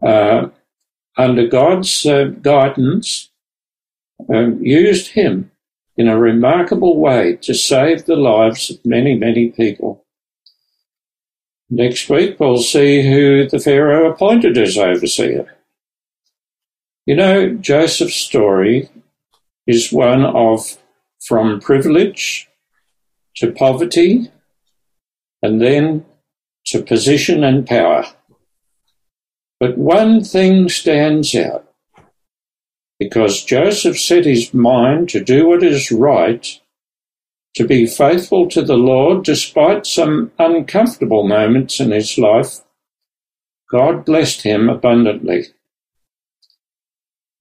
[0.06, 0.48] uh,
[1.18, 3.32] under God's uh, guidance,
[4.34, 5.52] um, used him
[5.98, 10.06] in a remarkable way to save the lives of many, many people.
[11.70, 15.56] Next week, we'll see who the Pharaoh appointed as overseer.
[17.06, 18.90] You know, Joseph's story
[19.68, 20.78] is one of
[21.20, 22.48] from privilege
[23.36, 24.32] to poverty
[25.42, 26.06] and then
[26.68, 28.06] to position and power.
[29.60, 31.68] But one thing stands out
[33.00, 36.60] because Joseph set his mind to do what is right
[37.56, 42.62] to be faithful to the Lord despite some uncomfortable moments in his life,
[43.70, 45.48] God blessed him abundantly.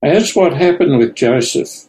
[0.03, 1.89] As what happened with Joseph,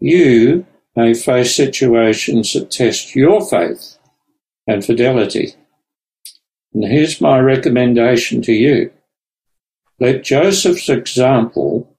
[0.00, 0.66] you
[0.96, 3.98] may face situations that test your faith
[4.66, 5.54] and fidelity.
[6.72, 8.92] And here's my recommendation to you.
[10.00, 11.96] Let Joseph's example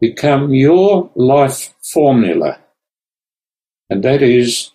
[0.00, 2.58] become your life formula
[3.90, 4.72] and that is,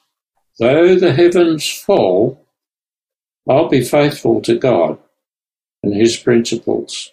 [0.60, 2.46] though the heavens fall,
[3.48, 4.98] I'll be faithful to God
[5.84, 7.13] and his principles.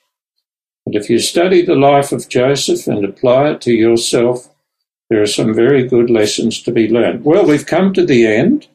[0.91, 4.49] And if you study the life of Joseph and apply it to yourself,
[5.09, 7.25] there are some very good lessons to be learned.
[7.25, 8.67] Well, we've come to the end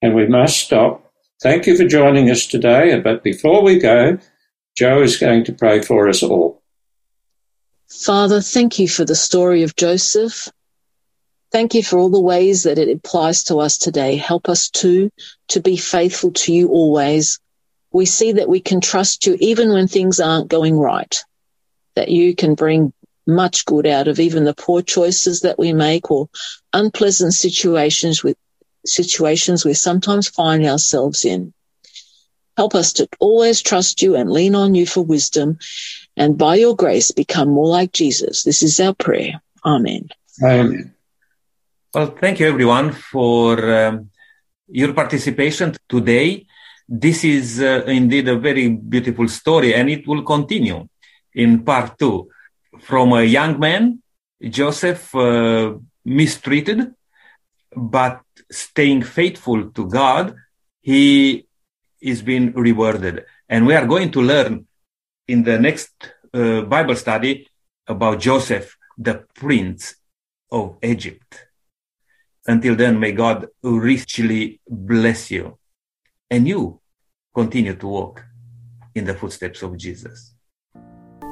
[0.00, 1.12] and we must stop.
[1.42, 3.00] Thank you for joining us today.
[3.00, 4.18] But before we go,
[4.76, 6.62] Joe is going to pray for us all.
[7.88, 10.48] Father, thank you for the story of Joseph.
[11.50, 14.14] Thank you for all the ways that it applies to us today.
[14.14, 15.10] Help us too
[15.48, 17.40] to be faithful to you always.
[17.90, 21.20] We see that we can trust you even when things aren't going right,
[21.94, 22.92] that you can bring
[23.26, 26.28] much good out of even the poor choices that we make or
[26.72, 28.36] unpleasant situations with
[28.86, 31.52] situations we sometimes find ourselves in.
[32.56, 35.58] Help us to always trust you and lean on you for wisdom
[36.16, 38.42] and by your grace become more like Jesus.
[38.42, 39.40] This is our prayer.
[39.64, 40.08] Amen.
[40.42, 40.94] Amen.
[41.94, 44.10] Well, thank you everyone for um,
[44.68, 46.46] your participation today.
[46.88, 50.88] This is uh, indeed a very beautiful story and it will continue
[51.34, 52.28] in part two.
[52.80, 54.02] From a young man,
[54.42, 55.74] Joseph uh,
[56.04, 56.94] mistreated,
[57.76, 60.34] but staying faithful to God,
[60.80, 61.46] he
[62.00, 63.24] is being rewarded.
[63.48, 64.66] And we are going to learn
[65.28, 65.90] in the next
[66.32, 67.48] uh, Bible study
[67.86, 69.96] about Joseph, the prince
[70.50, 71.46] of Egypt.
[72.46, 75.58] Until then, may God richly bless you
[76.30, 76.80] and you
[77.34, 78.24] continue to walk
[78.94, 80.29] in the footsteps of Jesus.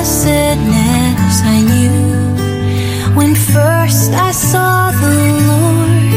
[0.00, 5.16] blessedness I knew when first I saw the
[5.50, 6.14] Lord.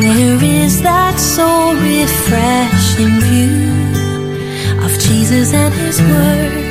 [0.00, 3.52] Where is that soul-refreshing view
[4.84, 6.61] of Jesus and His Word?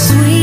[0.00, 0.39] sweet.